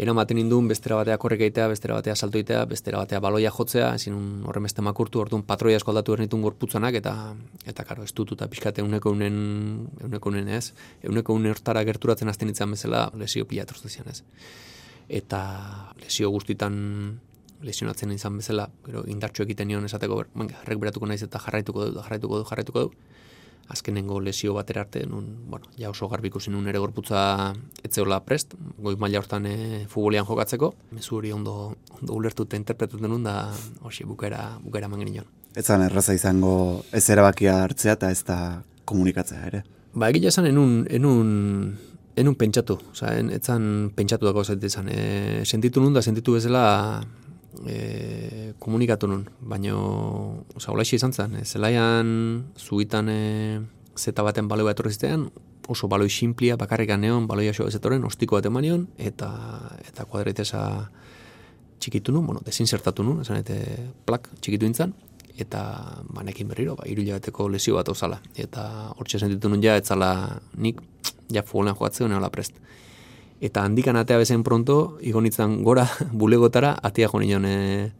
eramaten 0.00 0.38
indun 0.40 0.68
bestera 0.70 0.96
batea 0.96 1.16
korrek 1.20 1.42
egitea, 1.44 1.66
bestera 1.68 1.96
batea 1.98 2.14
salto 2.16 2.38
egitea, 2.38 2.62
bestera 2.70 3.02
batea 3.02 3.20
baloia 3.20 3.50
jotzea, 3.52 3.90
ezin 3.98 4.16
horren 4.48 4.64
beste 4.64 4.84
makurtu, 4.86 5.20
orduan 5.20 5.42
patroia 5.46 5.76
asko 5.80 5.92
aldatu 5.92 6.16
ernitun 6.16 6.44
gorputzanak, 6.46 6.96
eta, 7.02 7.14
eta 7.68 7.84
karo, 7.84 8.06
ez 8.06 8.14
dut, 8.16 8.32
eta 8.36 8.48
pixkate 8.48 8.84
euneko 8.84 9.12
unen, 9.16 9.36
euneko 10.06 10.32
unen 10.32 10.48
ez, 10.56 10.70
euneko 11.04 11.36
unen 11.36 11.52
hortara 11.52 11.84
gerturatzen 11.88 12.32
azten 12.32 12.52
itzan 12.52 12.72
bezala 12.76 13.08
lesio 13.20 13.48
pila 13.50 13.66
etortu 13.66 13.92
zian 13.92 14.08
ez. 14.08 14.22
Eta 15.20 15.42
lesio 16.00 16.30
guztitan 16.30 16.78
lesionatzen 17.66 18.12
izan 18.14 18.38
bezala, 18.40 18.68
gero 18.86 19.04
indartxo 19.10 19.44
egiten 19.44 19.68
nion 19.68 19.84
esateko, 19.84 20.22
ber, 20.22 20.30
venga, 20.34 20.60
errekuperatuko 20.64 21.08
naiz 21.10 21.22
eta 21.26 21.40
jarraituko 21.42 21.88
dut, 21.88 22.00
jarraituko 22.06 22.40
dut, 22.40 22.48
jarraituko 22.48 22.86
dut. 22.86 23.18
Azkenengo 23.70 24.18
lesio 24.20 24.54
batera 24.56 24.82
arte, 24.82 25.04
nun, 25.06 25.26
bueno, 25.50 25.68
ja 25.78 25.90
oso 25.90 26.08
garbi 26.10 26.28
ikusi 26.28 26.50
nun 26.50 26.66
ere 26.68 26.80
gorputza 26.82 27.52
etzeola 27.86 28.18
prest, 28.26 28.56
goi 28.82 28.96
maila 28.98 29.20
hortan 29.22 29.46
e, 29.46 29.56
futbolean 29.90 30.26
jokatzeko. 30.26 30.72
Mezu 30.96 31.20
hori 31.20 31.30
ondo, 31.32 31.54
ondo 32.00 32.16
ulertu 32.16 32.48
eta 32.48 32.58
interpretatu 32.58 33.06
nun 33.06 33.22
da, 33.26 33.36
hoxe, 33.86 34.06
bukaera, 34.08 34.42
bukaera 34.64 34.90
eman 34.90 35.04
genion. 35.04 35.28
Ez 35.54 35.66
zan 35.66 35.84
erraza 35.86 36.14
izango 36.14 36.82
ez 36.92 37.04
erabakia 37.10 37.60
hartzea 37.62 37.94
eta 37.98 38.10
ez 38.10 38.24
da 38.26 38.40
komunikatzea 38.90 39.46
ere. 39.46 39.62
Ba, 39.94 40.10
egia 40.10 40.30
esan, 40.34 40.50
enun, 40.50 40.84
enun, 40.90 41.30
enun 42.18 42.36
pentsatu, 42.38 42.78
oza, 42.90 43.14
en, 43.18 43.30
etzan 43.34 43.90
pentsatu 43.94 44.26
dago 44.26 44.44
zaite 44.44 44.66
izan. 44.66 44.90
E, 44.90 45.42
sentitu 45.46 45.82
nun 45.82 45.94
da, 45.94 46.02
sentitu 46.02 46.34
bezala 46.38 46.64
e, 47.66 48.54
komunikatu 48.58 49.08
nun, 49.10 49.26
baina, 49.40 49.76
oza, 50.56 50.72
hola 50.72 50.84
izan 50.84 51.12
zen, 51.12 51.36
e, 51.40 51.44
zelaian, 51.44 52.10
zuitan 52.58 53.08
e, 53.08 53.60
zeta 53.98 54.22
baten 54.22 54.48
baloia 54.48 54.74
etorri 54.74 54.92
zitean, 54.92 55.28
oso 55.70 55.88
baloi 55.88 56.10
simplia, 56.10 56.56
bakarrik 56.56 56.90
neon, 56.98 57.26
baloia 57.30 57.52
xo 57.54 57.68
ezetoren, 57.68 58.04
ostiko 58.04 58.36
bat 58.36 58.46
eman 58.46 58.66
nion, 58.66 58.86
eta, 58.98 59.30
eta 59.86 60.04
kuadritesa 60.04 60.62
txikitu 61.80 62.12
nun, 62.12 62.26
bueno, 62.26 62.42
desinsertatu 62.44 63.06
nun, 63.06 63.22
esan 63.22 63.38
eta 63.40 63.56
plak 64.06 64.28
txikitu 64.40 64.66
nintzen, 64.66 64.94
eta 65.40 65.62
banekin 66.12 66.50
berriro, 66.50 66.74
ba, 66.76 66.86
iru 66.90 67.04
hilabeteko 67.04 67.48
lesio 67.48 67.78
bat 67.78 67.88
ozala. 67.88 68.20
Eta 68.36 68.92
hortxe 68.98 69.22
sentitu 69.22 69.48
nun 69.48 69.62
ja, 69.64 69.76
etzala 69.80 70.10
nik, 70.58 70.82
ja 71.32 71.44
futbolean 71.46 71.78
jokatzen 71.78 72.12
hola 72.12 72.30
prest. 72.34 72.58
Eta 73.40 73.64
handikan 73.64 73.96
atea 73.96 74.18
bezen 74.20 74.42
pronto, 74.44 74.98
igonitzen 75.00 75.62
gora, 75.64 75.86
bulegotara, 76.12 76.74
atea 76.82 77.08
jo 77.08 77.20
nion 77.20 77.46
e, 77.48 77.90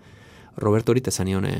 Roberto 0.56 0.92
hori, 0.92 1.00
tezan 1.00 1.26
nion 1.30 1.46
e, 1.48 1.56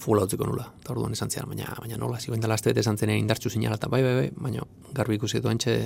futbola 0.00 0.24
utziko 0.24 0.46
nula. 0.46 0.68
Eta 0.80 0.94
orduan 0.94 1.12
esan 1.12 1.30
zian, 1.30 1.48
baina, 1.50 1.74
baina 1.78 1.98
nola, 2.00 2.20
zigoen 2.20 2.40
dela 2.40 2.54
azte 2.54 2.72
esan 2.76 2.98
zen 2.98 3.10
indartxu 3.16 3.50
zinala, 3.50 3.76
eta 3.76 3.88
bai, 3.88 4.02
bai, 4.02 4.14
bai, 4.14 4.30
baina 4.36 4.64
garbi 4.94 5.18
ikusi 5.18 5.38
edo 5.38 5.50
antxe, 5.50 5.76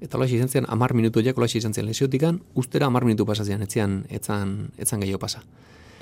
eta 0.00 0.18
hola 0.18 0.26
izan 0.26 0.48
zen, 0.48 0.66
amar 0.68 0.94
minutu 0.94 1.22
jak, 1.22 1.36
hola 1.36 1.46
izan 1.46 1.74
zen 1.74 1.86
lesiotikan, 1.86 2.40
ustera 2.54 2.86
amar 2.86 3.04
minutu 3.04 3.26
pasazian, 3.26 3.62
etzian, 3.62 4.04
etzan, 4.08 4.72
etzan 4.78 5.00
gehiago 5.04 5.20
pasa. 5.20 5.44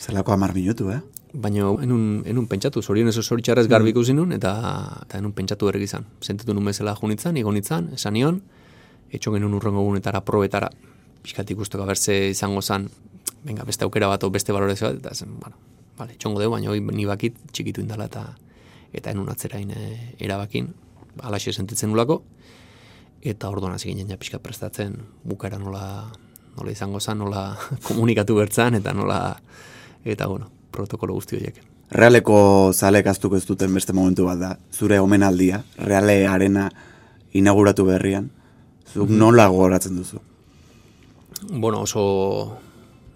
Zelako 0.01 0.33
hamar 0.33 0.55
minutu, 0.55 0.91
eh? 0.91 1.01
Baina 1.33 1.69
enun, 1.83 2.23
enun 2.27 2.47
pentsatu, 2.49 2.83
zorien 2.83 3.09
eso 3.09 3.23
zoritxarrez 3.23 3.69
garbi 3.69 3.93
ikusi 3.93 4.15
nun, 4.15 4.33
eta, 4.33 4.55
eta 5.05 5.21
enun 5.21 5.33
pentsatu 5.37 5.69
berrik 5.69 5.85
izan. 5.87 6.09
Sentitu 6.21 6.55
nun 6.55 6.65
bezala 6.65 6.97
junitzen, 6.99 7.37
igonitzen, 7.37 7.93
esan 7.95 8.19
nion, 8.19 8.43
etxo 9.13 9.33
genuen 9.35 9.55
urrengo 9.55 9.85
gunetara, 9.85 10.23
probetara, 10.25 10.71
pixkat 11.23 11.51
ikusteko 11.55 11.87
berze 11.87 12.17
izango 12.33 12.63
zan, 12.63 12.89
venga, 13.45 13.67
beste 13.69 13.85
aukera 13.85 14.09
bat, 14.11 14.25
beste 14.33 14.55
balorezio 14.55 14.89
bat, 14.89 15.01
eta 15.03 15.15
zen, 15.15 15.37
bueno, 15.41 15.59
vale, 15.99 16.17
txongo 16.19 16.41
dugu, 16.41 16.57
baina 16.57 16.75
ni 16.97 17.07
bakit 17.07 17.37
txikitu 17.53 17.85
indala, 17.85 18.09
eta 18.11 18.27
eta 18.93 19.13
enun 19.15 19.31
atzerain 19.33 19.71
e, 19.73 20.15
erabakin, 20.21 20.69
alaxe 21.25 21.53
sentitzen 21.53 21.93
nulako, 21.93 22.23
eta 23.23 23.49
orduan 23.49 23.77
hasi 23.77 23.89
ginen 23.89 24.11
ja 24.11 24.19
pixkat 24.21 24.43
prestatzen, 24.45 24.99
bukaera 25.25 25.59
nola, 25.59 25.85
nola 26.59 26.73
izango 26.73 27.01
zen, 27.01 27.23
nola 27.23 27.53
komunikatu 27.89 28.37
bertzan, 28.37 28.81
eta 28.81 28.93
nola, 28.97 29.21
eta 30.05 30.29
bueno, 30.29 30.51
protokolo 30.73 31.17
guzti 31.17 31.39
horiek. 31.39 31.63
Realeko 31.93 32.37
zalek 32.73 33.07
aztuko 33.11 33.37
ez 33.37 33.45
duten 33.45 33.75
beste 33.77 33.93
momentu 33.93 34.25
bat 34.25 34.39
da. 34.41 34.53
Zure 34.73 34.97
omenaldia, 35.01 35.61
Reale 35.77 36.23
arena 36.27 36.71
inauguratu 37.37 37.85
berrian. 37.85 38.31
Zuk 38.93 39.09
nola 39.11 39.49
gogoratzen 39.49 39.97
duzu? 39.97 40.21
Bueno, 41.51 41.81
oso 41.83 42.59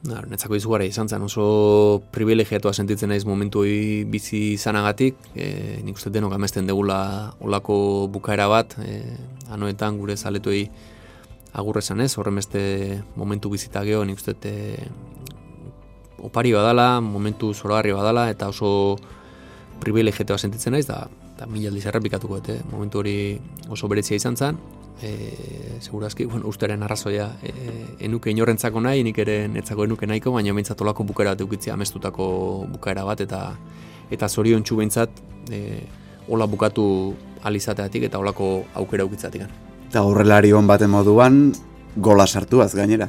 na, 0.07 0.23
netzako 0.31 0.57
izugarri 0.57 0.89
izan 0.91 1.09
zen, 1.09 1.25
oso 1.27 2.03
privilegiatua 2.15 2.73
sentitzen 2.73 3.11
naiz 3.13 3.25
momentu 3.29 3.65
bizi 4.13 4.55
izanagatik, 4.55 5.19
e, 5.35 5.81
nik 5.85 5.99
uste 5.99 6.13
denok 6.15 6.37
amesten 6.37 6.67
degula 6.69 6.99
olako 7.41 8.07
bukaera 8.13 8.47
bat, 8.49 8.77
e, 8.83 9.01
anoetan 9.53 9.99
gure 10.01 10.17
zaletuei 10.17 10.67
agurre 11.57 11.81
esan 11.85 12.01
ez, 12.05 12.13
horren 12.19 12.41
beste 12.41 13.03
momentu 13.17 13.51
bizita 13.53 13.85
geho, 13.85 14.05
nik 14.05 14.21
uste 14.21 14.37
e, 14.45 14.89
opari 16.27 16.53
badala, 16.57 17.01
momentu 17.01 17.53
zoragarri 17.55 17.95
badala, 17.97 18.29
eta 18.31 18.49
oso 18.53 18.97
privilegiatua 19.83 20.39
sentitzen 20.39 20.77
naiz, 20.77 20.87
da, 20.89 21.05
da 21.39 21.47
mila 21.47 21.71
aldiz 21.71 21.85
errepikatuko, 21.87 22.39
eta 22.41 22.57
momentu 22.71 23.03
hori 23.03 23.17
oso 23.69 23.89
beretzia 23.89 24.17
izan 24.17 24.37
zen, 24.37 24.59
e, 25.03 25.79
segurazki, 25.81 26.25
bueno, 26.25 26.49
usteren 26.49 26.83
arrazoia 26.83 27.29
e, 27.43 27.53
enuke 28.09 28.31
inorrentzako 28.33 28.81
nahi, 28.81 29.05
nik 29.05 29.19
ere 29.25 29.37
netzako 29.53 29.85
enuke 29.85 30.09
nahiko, 30.09 30.33
baina 30.33 30.55
behintzat 30.57 30.81
olako 30.81 31.05
bukaera 31.05 31.35
bat 31.35 31.45
eukitzea 31.45 31.75
amestutako 31.75 32.29
bukaera 32.73 33.05
bat, 33.05 33.21
eta 33.21 33.43
eta 34.11 34.29
zorion 34.29 34.63
txu 34.63 34.81
behintzat 34.81 35.23
e, 35.51 35.61
hola 36.29 36.47
bukatu 36.47 36.87
alizateatik 37.47 38.09
eta 38.09 38.19
olako 38.19 38.65
aukera 38.75 39.05
eukitzatik. 39.07 39.47
Eta 39.91 40.03
horrelari 40.03 40.53
hon 40.53 40.67
baten 40.67 40.91
moduan, 40.91 41.53
gola 41.97 42.27
sartuaz 42.27 42.73
gainera. 42.75 43.09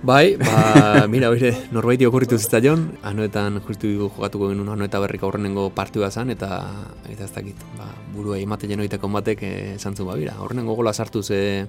Bai, 0.00 0.36
ba, 0.36 1.06
mira, 1.10 1.26
oire, 1.28 1.50
norbaiti 1.74 2.06
okurritu 2.06 2.36
zitzaion, 2.38 2.84
anuetan 3.02 3.58
justu 3.66 3.90
jokatuko 3.96 4.52
genuen 4.52 4.70
anueta 4.76 5.00
berrika 5.02 5.26
horrenengo 5.26 5.64
partidua 5.74 6.12
zan, 6.14 6.30
eta 6.30 6.60
eta 7.10 7.26
ez 7.26 7.32
dakit, 7.34 7.64
ba, 7.74 7.88
burua 8.14 8.38
imate 8.38 8.70
jenoiteko 8.70 9.10
batek 9.16 9.42
eh, 9.42 9.74
esan 9.74 9.98
zuen, 9.98 10.06
ba, 10.12 10.14
bira, 10.20 10.36
horrenengo 10.38 10.76
gola 10.78 10.92
sartu 10.94 11.22
ze 11.22 11.66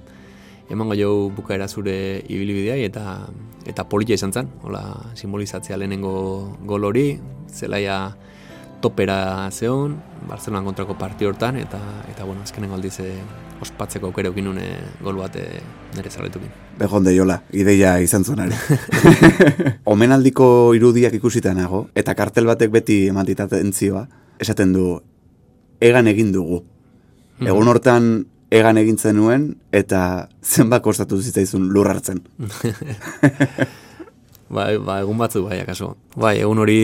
emango 0.70 0.94
jau 0.94 1.30
bukaera 1.34 1.66
zure 1.66 2.22
ibilbidea 2.28 2.76
eta 2.86 3.26
eta 3.66 3.88
politia 3.90 4.14
izan 4.14 4.32
zen, 4.32 4.54
hola, 4.62 4.84
simbolizatzea 5.18 5.76
lehenengo 5.76 6.56
gol 6.70 6.86
hori, 6.86 7.18
zelaia 7.50 8.14
topera 8.80 9.50
zeon, 9.50 9.98
Barcelona 10.28 10.62
kontrako 10.62 10.94
parti 10.94 11.26
hortan, 11.26 11.58
eta, 11.58 11.82
eta 12.08 12.24
bueno, 12.24 12.46
azkenen 12.46 12.78
aldiz 12.78 13.00
e, 13.02 13.10
ospatzeko 13.60 14.08
aukere 14.08 14.30
okin 14.30 14.48
nune 14.48 14.66
gol 15.04 15.18
bat 15.20 15.36
e, 15.36 15.60
nire 15.96 16.10
zaletukin. 16.10 16.50
Begon 16.78 17.06
jola, 17.14 17.40
ideia 17.52 17.98
izan 18.00 18.24
zonare. 18.24 18.56
Omenaldiko 19.92 20.72
irudiak 20.74 21.14
ikusita 21.14 21.54
nago, 21.54 21.88
eta 21.94 22.14
kartel 22.14 22.46
batek 22.46 22.70
beti 22.70 23.06
emantitaten 23.08 23.72
zioa, 23.72 24.06
esaten 24.40 24.72
du, 24.72 25.00
egan 25.80 26.06
egin 26.08 26.32
dugu. 26.32 26.62
Mhm. 27.40 27.46
Egun 27.52 27.68
hortan, 27.68 28.10
egan 28.50 28.78
egin 28.78 28.98
zenuen, 28.98 29.54
eta 29.72 30.28
zenbat 30.42 30.82
kostatu 30.82 31.20
zitzaizun 31.20 31.68
lur 31.72 31.88
hartzen. 31.88 32.24
Bai, 34.50 34.80
ba, 34.82 34.98
egun 35.04 35.18
batzu 35.20 35.44
bai, 35.44 35.60
akaso. 35.62 35.92
Bai, 36.18 36.40
egun 36.42 36.58
hori, 36.58 36.80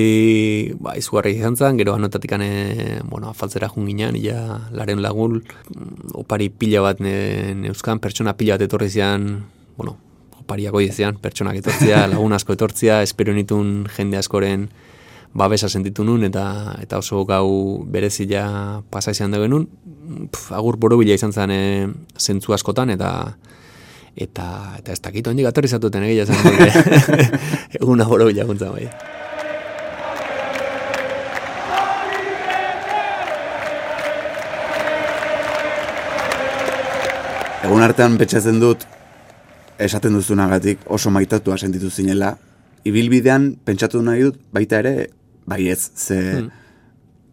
ba, 0.78 0.92
izugarri 0.94 1.32
izan 1.34 1.56
zen, 1.58 1.80
gero 1.80 1.96
anotatik 1.98 2.36
ane, 2.36 2.50
bueno, 3.10 3.32
afaltzera 3.34 3.66
junginan, 3.72 4.14
ja, 4.22 4.38
laren 4.70 5.02
lagun, 5.02 5.40
opari 6.14 6.46
pila 6.46 6.84
bat 6.84 7.02
ne, 7.02 7.16
neuzkan, 7.58 7.98
pertsona 7.98 8.36
pila 8.38 8.54
bat 8.54 8.68
etorri 8.68 8.86
zian, 8.94 9.26
bueno, 9.74 9.96
opariako 10.46 10.84
izian, 10.84 11.18
pertsonak 11.18 11.58
etortzia, 11.58 12.04
lagun 12.12 12.38
asko 12.38 12.54
etortzia, 12.54 13.00
espero 13.02 13.34
nitun 13.34 13.88
jende 13.96 14.22
askoren 14.22 14.68
babesa 15.36 15.68
sentitu 15.68 16.06
nun, 16.06 16.22
eta 16.24 16.76
eta 16.80 17.02
oso 17.02 17.24
gau 17.26 17.82
berezia 17.82 18.46
pasa 18.94 19.10
izan 19.10 19.34
da 19.34 19.42
genuen, 19.42 19.66
Pff, 20.06 20.52
agur 20.54 20.76
borobila 20.78 21.16
izan 21.18 21.32
zen 21.34 21.50
e, 21.50 21.62
zentzu 22.14 22.54
askotan, 22.54 22.92
eta 22.94 23.34
eta 24.16 24.46
eta 24.78 24.94
ez 24.96 25.00
dakit 25.04 25.26
ondik 25.28 25.46
aterrizatuten 25.46 26.06
egia 26.08 26.24
zen 26.24 26.40
dute. 26.40 27.28
Eguna 27.82 28.08
boro 28.08 28.26
bilaguntza 28.30 28.72
bai. 28.72 28.88
Egun 37.66 37.82
artean 37.82 38.16
betxatzen 38.16 38.60
dut, 38.62 38.84
esaten 39.82 40.14
duzunagatik 40.14 40.84
oso 40.86 41.10
maitatua 41.10 41.58
sentitu 41.58 41.90
zinela, 41.90 42.36
ibilbidean 42.86 43.56
pentsatu 43.66 44.00
nahi 44.06 44.22
dut 44.28 44.38
baita 44.54 44.78
ere, 44.84 45.08
bai 45.50 45.66
ez, 45.68 45.80
ze... 45.96 46.20
Hmm. 46.22 46.52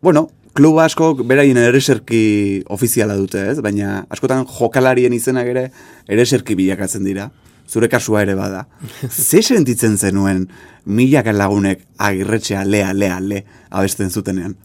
Bueno, 0.02 0.28
klub 0.54 0.78
asko 0.80 1.13
beraien 1.26 1.58
ereserki 1.58 2.63
ofiziala 2.74 3.16
dute 3.18 3.42
ez, 3.52 3.58
baina 3.66 4.04
askotan 4.13 4.46
jokalarien 4.50 5.13
izenak 5.13 5.50
ere 5.50 5.70
ereserki 6.08 6.56
bilakatzen 6.60 7.06
dira. 7.08 7.30
Zure 7.70 7.88
kasua 7.89 8.22
ere 8.22 8.36
bada. 8.38 8.66
Ze 9.10 9.42
sentitzen 9.42 9.98
zenuen 9.98 10.46
milaka 10.86 11.34
lagunek 11.34 11.86
agirretxea 11.98 12.66
lea, 12.68 12.92
lea, 12.94 13.20
le 13.20 13.44
abesten 13.72 14.12
zutenean? 14.12 14.56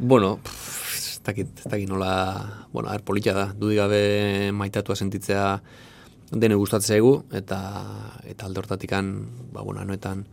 Bueno, 0.00 0.38
ez 0.96 1.20
dakit, 1.26 1.52
ez 1.60 1.70
dakit 1.70 1.88
nola, 1.88 2.10
bueno, 2.72 2.88
a 2.88 2.96
ber, 2.96 3.04
polita 3.04 3.34
da, 3.36 3.50
dudik 3.52 3.78
gabe 3.78 4.50
maitatua 4.56 4.96
sentitzea 4.96 5.44
dene 6.32 6.56
gustatzen 6.56 6.96
zaigu, 6.96 7.12
eta, 7.36 7.60
eta 8.24 8.48
alde 8.48 8.62
hortatikan, 8.62 9.12
ba, 9.52 9.62
bueno, 9.62 9.82
anoetan, 9.84 10.24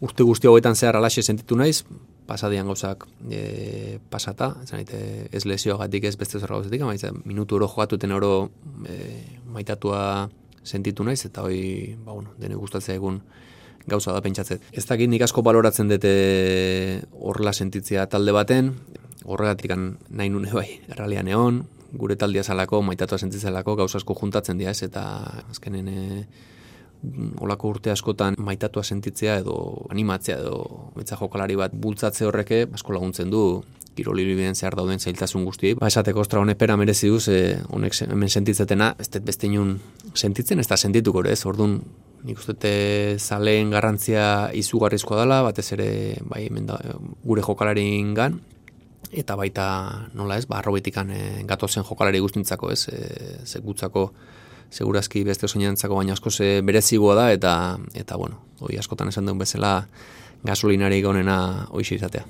urte 0.00 0.24
guzti 0.24 0.48
hauetan 0.48 0.78
zehar 0.78 0.96
alaxe 0.96 1.22
sentitu 1.22 1.58
naiz, 1.60 1.84
pasadian 2.26 2.66
gauzak 2.66 3.06
e, 3.30 3.98
pasata, 4.10 4.54
ez, 4.62 4.70
naite, 4.72 5.00
ez 5.32 5.44
lesioagatik 5.44 6.06
ez 6.08 6.16
beste 6.16 6.40
zerra 6.40 6.56
gauzatik, 6.56 6.82
maiz, 6.86 7.04
minutu 7.24 7.58
oro 7.58 7.68
jogatuten 7.68 8.12
oro 8.16 8.48
e, 8.88 8.96
maitatua 9.52 10.30
sentitu 10.64 11.04
naiz, 11.04 11.24
eta 11.28 11.44
hoi, 11.44 11.96
ba, 12.04 12.12
bueno, 12.12 12.32
dene 12.40 12.56
gustatzen 12.56 12.96
egun 12.96 13.20
gauza 13.86 14.14
da 14.16 14.22
pentsatzet. 14.24 14.64
Ez 14.72 14.86
dakit 14.88 15.10
nik 15.12 15.22
asko 15.26 15.44
baloratzen 15.44 15.90
dute 15.92 16.14
horrela 17.20 17.52
sentitzea 17.52 18.06
talde 18.08 18.32
baten, 18.32 18.72
horregatik 19.24 19.76
nahi 19.76 20.32
nune 20.32 20.52
bai, 20.52 20.68
erralian 20.88 21.28
egon, 21.28 21.62
gure 21.94 22.16
taldia 22.16 22.42
zalako, 22.42 22.80
maitatua 22.82 23.20
sentitzelako, 23.20 23.76
gauza 23.76 24.00
asko 24.00 24.16
juntatzen 24.18 24.58
dira 24.58 24.72
ez, 24.72 24.82
eta 24.86 25.04
azkenen 25.52 25.88
e, 25.88 26.26
olako 27.40 27.74
urte 27.74 27.92
askotan 27.92 28.36
maitatua 28.38 28.82
sentitzea 28.82 29.38
edo 29.42 29.56
animatzea 29.90 30.38
edo 30.40 30.90
betza 30.96 31.18
jokalari 31.20 31.56
bat 31.60 31.74
bultzatze 31.74 32.26
horreke 32.26 32.66
asko 32.72 32.94
laguntzen 32.96 33.30
du 33.30 33.62
kiroli 33.94 34.24
biden 34.26 34.54
zehar 34.54 34.74
dauden 34.74 34.98
zailtasun 34.98 35.44
guztiei. 35.46 35.74
Ba, 35.78 35.86
esateko 35.86 36.24
ostra 36.24 36.40
honek 36.42 36.58
pera 36.58 36.76
merezi 36.76 37.10
duz, 37.12 37.28
e, 37.30 37.56
honek 37.70 37.94
hemen 38.08 38.30
sentitzetena, 38.30 38.94
ez 38.98 39.08
dut 39.08 39.26
beste 39.26 39.46
inun 39.46 39.76
sentitzen, 40.14 40.58
ez 40.58 40.66
da 40.70 40.76
sentituko 40.76 41.22
ere, 41.24 41.34
ez, 41.34 41.44
orduan 41.46 41.78
nik 42.24 42.40
uste 42.40 42.72
zaleen 43.20 43.70
garrantzia 43.70 44.50
izugarrizkoa 44.56 45.22
dela, 45.22 45.42
batez 45.46 45.68
ere 45.76 45.88
bai, 46.26 46.46
hemen 46.48 46.70
gure 47.24 47.44
jokalarin 47.44 48.14
gan, 48.16 48.40
eta 49.14 49.36
baita 49.38 49.66
nola 50.18 50.40
ez, 50.40 50.48
ba, 50.50 50.58
arrobetikan 50.58 51.12
e, 51.14 51.24
gatozen 51.48 51.86
jokalari 51.86 52.22
guztintzako 52.24 52.72
ez, 52.74 52.88
e, 52.90 53.38
ze 53.44 53.62
gutzako 53.62 54.08
segurazki 54.74 55.22
beste 55.26 55.48
soinantzako 55.48 56.00
baina 56.00 56.16
asko 56.16 56.30
ze 56.30 56.60
berezigoa 56.66 57.14
da 57.14 57.30
eta 57.32 57.52
eta 57.94 58.18
bueno, 58.18 58.40
hoi 58.60 58.78
askotan 58.78 59.08
esan 59.12 59.30
duen 59.30 59.38
bezala 59.38 59.86
gasolinari 60.44 61.00
gonena 61.02 61.68
hoixe 61.70 61.94
izatea. 61.94 62.26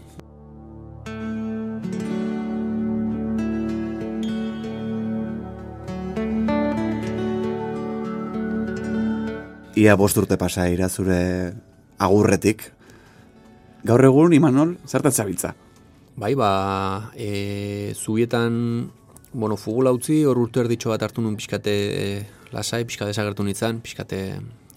Ia 9.74 9.96
bost 9.98 10.20
urte 10.20 10.36
pasa 10.38 10.68
ira 10.70 10.86
zure 10.88 11.52
agurretik. 11.98 12.68
Gaur 13.84 14.04
egun, 14.06 14.32
Imanol, 14.32 14.76
zertan 14.86 15.12
zabiltza? 15.12 15.50
Bai, 16.14 16.36
ba, 16.38 17.10
e, 17.18 17.90
zubietan, 17.98 18.92
bueno, 19.34 19.56
fugula 19.56 19.92
utzi, 19.92 20.22
hor 20.24 20.38
urte 20.38 20.62
erditxo 20.62 20.94
bat 20.94 21.02
hartu 21.02 21.22
nun 21.22 21.36
pixkate 21.36 21.74
e, 21.74 22.08
lasai, 22.54 22.84
pixkate 22.86 23.10
desagertu 23.10 23.44
nintzen, 23.44 23.82
pixkate 23.84 24.20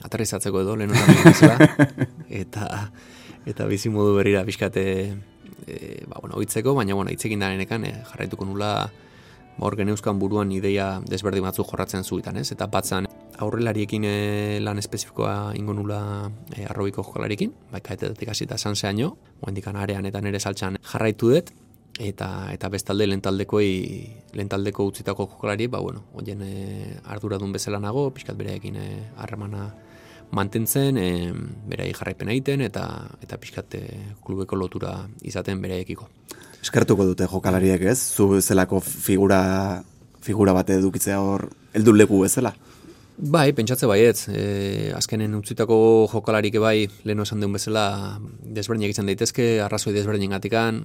aterrizatzeko 0.04 0.62
edo, 0.66 0.76
lehen 0.76 0.94
bezala, 1.24 1.58
eta, 2.42 2.68
eta 3.48 3.68
bizi 3.70 3.94
modu 3.94 4.16
berrira 4.18 4.44
pixkate, 4.48 4.86
e, 5.68 5.78
ba, 6.10 6.18
bueno, 6.20 6.36
oitzeko, 6.42 6.74
baina, 6.78 6.98
bueno, 6.98 7.14
itzekin 7.14 7.46
darenekan, 7.46 7.86
e, 7.86 7.94
jarraituko 8.10 8.50
nula, 8.50 8.74
ba, 8.82 9.06
hor 9.60 9.78
geneuzkan 9.78 10.20
buruan 10.22 10.52
ideia 10.54 10.98
desberdin 11.10 11.46
batzuk 11.46 11.70
jorratzen 11.72 12.04
zuetan, 12.04 12.38
ez? 12.38 12.52
Eta 12.54 12.68
batzan 12.70 13.08
aurrelariekin 13.42 14.06
e, 14.06 14.18
lan 14.62 14.82
espezifikoa 14.82 15.54
ingo 15.58 15.74
nula 15.78 16.02
e, 16.54 16.66
arrobiko 16.66 17.06
jokalariekin, 17.06 17.54
bai 17.72 17.82
kaetetetik 17.86 18.34
hasita 18.34 18.58
san 18.58 18.76
zeaino, 18.76 19.16
guendikan 19.42 19.78
arean 19.78 20.06
eta 20.10 20.22
nere 20.22 20.40
saltxan 20.40 20.78
jarraitu 20.82 21.34
dut, 21.34 21.54
eta 22.00 22.52
eta 22.54 22.70
bestalde 22.70 23.08
lentaldekoi 23.08 23.70
lentaldeko 24.38 24.86
utzitako 24.86 25.28
jokalari, 25.34 25.68
ba 25.68 25.80
bueno, 25.80 26.04
hoien 26.14 26.42
e, 26.46 27.00
arduradun 27.06 27.52
bezala 27.52 27.80
nago, 27.80 28.10
pixkat 28.14 28.38
bereekin 28.38 28.76
e, 28.76 28.88
harremana 29.18 29.72
mantentzen, 30.32 30.98
e, 30.98 31.34
berei 31.70 31.92
jarraipena 31.94 32.34
egiten 32.36 32.62
eta 32.62 32.86
eta 33.24 33.40
pixkat 33.42 33.76
e, 33.80 33.84
klubeko 34.24 34.56
lotura 34.60 34.94
izaten 35.24 35.62
bereekiko. 35.62 36.10
Eskertuko 36.62 37.06
dute 37.06 37.28
jokalariek 37.30 37.82
ez? 37.90 37.98
Zu 37.98 38.42
zelako 38.42 38.82
figura, 38.82 39.84
figura 40.22 40.54
bate 40.54 40.78
edukitzea 40.78 41.20
hor, 41.22 41.48
heldu 41.74 41.94
leku 41.96 42.22
bezala? 42.26 42.54
Bai, 43.18 43.50
pentsatze 43.58 43.88
baietz. 43.90 44.28
E, 44.30 44.92
azkenen 44.94 45.34
utzitako 45.34 46.06
jokalarik 46.12 46.60
bai, 46.62 46.86
lehen 47.02 47.24
esan 47.24 47.42
duen 47.42 47.56
bezala, 47.56 48.20
desberdinak 48.46 48.94
izan 48.94 49.10
daitezke, 49.10 49.58
arrazoi 49.66 49.96
desberdin 49.96 50.36
gatikan, 50.36 50.84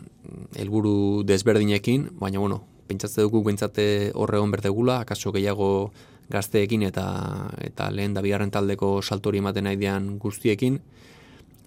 helburu 0.57 1.27
desberdinekin, 1.29 2.07
baina, 2.17 2.41
bueno, 2.41 2.63
pentsatze 2.89 3.21
dugu 3.21 3.43
bentsate 3.45 3.85
horre 4.15 4.41
hon 4.41 4.51
berdegula, 4.51 5.03
akaso 5.05 5.29
gehiago 5.37 5.93
gazteekin 6.33 6.87
eta 6.89 7.05
eta 7.61 7.91
lehen 7.93 8.17
da 8.17 8.25
bigarren 8.25 8.51
taldeko 8.51 9.03
saltori 9.03 9.45
ematen 9.45 9.69
nahi 9.69 9.77
dian 9.77 10.17
guztiekin, 10.19 10.81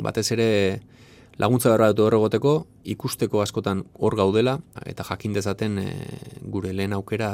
batez 0.01 0.31
ere 0.33 0.49
laguntza 1.37 1.69
behar 1.69 1.93
dut 1.93 2.07
horregoteko, 2.07 2.55
ikusteko 2.89 3.45
askotan 3.45 3.85
hor 3.99 4.17
gaudela, 4.17 4.57
eta 4.81 5.05
jakin 5.05 5.37
dezaten 5.37 5.77
e, 5.77 5.89
gure 6.41 6.73
lehen 6.73 6.97
aukera 6.97 7.29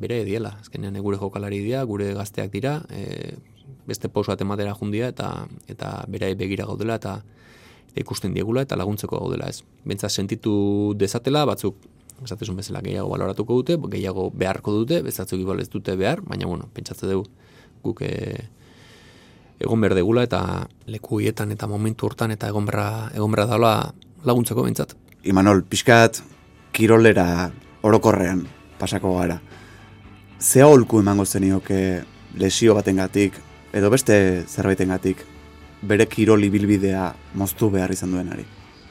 bere 0.00 0.22
diela. 0.24 0.56
Azkenean 0.60 0.98
gure 1.04 1.18
jokalari 1.20 1.60
dira, 1.64 1.84
gure 1.84 2.12
gazteak 2.16 2.50
dira, 2.52 2.80
e, 2.90 3.36
beste 3.86 4.08
pauso 4.08 4.32
bat 4.32 4.40
ematera 4.40 4.74
jundia, 4.74 5.08
eta 5.12 5.46
eta 5.68 5.92
bere 6.08 6.32
begira 6.34 6.66
gaudela, 6.66 6.96
eta, 7.00 7.20
eta 7.92 8.02
ikusten 8.02 8.34
diegula, 8.34 8.64
eta 8.66 8.78
laguntzeko 8.80 9.20
gaudela 9.20 9.48
ez. 9.48 9.62
Bentsa 9.84 10.08
sentitu 10.08 10.94
dezatela, 10.98 11.44
batzuk 11.44 11.76
esatezun 12.24 12.58
bezala 12.58 12.82
gehiago 12.84 13.08
baloratuko 13.08 13.60
dute, 13.62 13.78
gehiago 13.94 14.30
beharko 14.34 14.74
dute, 14.82 15.00
bezatzuk 15.02 15.40
igual 15.40 15.60
ez 15.60 15.70
dute 15.72 15.96
behar, 15.96 16.20
baina 16.26 16.46
bueno, 16.46 16.68
pentsatze 16.74 17.08
dugu 17.08 17.28
guk 17.82 18.02
e, 18.04 18.12
egon 19.60 19.80
behar 19.80 19.96
degula 19.98 20.24
eta 20.26 20.42
leku 20.90 21.20
hietan 21.20 21.52
eta 21.54 21.68
momentu 21.68 22.08
hortan 22.08 22.34
eta 22.34 22.48
egon 22.52 22.68
berra, 22.68 23.10
egon 23.16 23.32
berra 23.32 23.48
daula 23.50 23.72
laguntzeko 24.24 24.64
bentsat. 24.66 24.94
Imanol, 25.24 25.64
pixkat 25.68 26.22
kirolera 26.76 27.50
orokorrean 27.84 28.46
pasako 28.80 29.16
gara. 29.18 29.40
Zea 30.40 30.66
holku 30.66 31.02
emango 31.02 31.26
zenioke 31.26 32.02
lesio 32.40 32.74
batengatik 32.74 33.34
edo 33.76 33.90
beste 33.92 34.14
zerbaitengatik 34.48 35.20
bere 35.82 36.06
kirol 36.08 36.46
ibilbidea 36.46 37.10
moztu 37.36 37.68
behar 37.70 37.92
izan 37.92 38.14
duenari. 38.14 38.46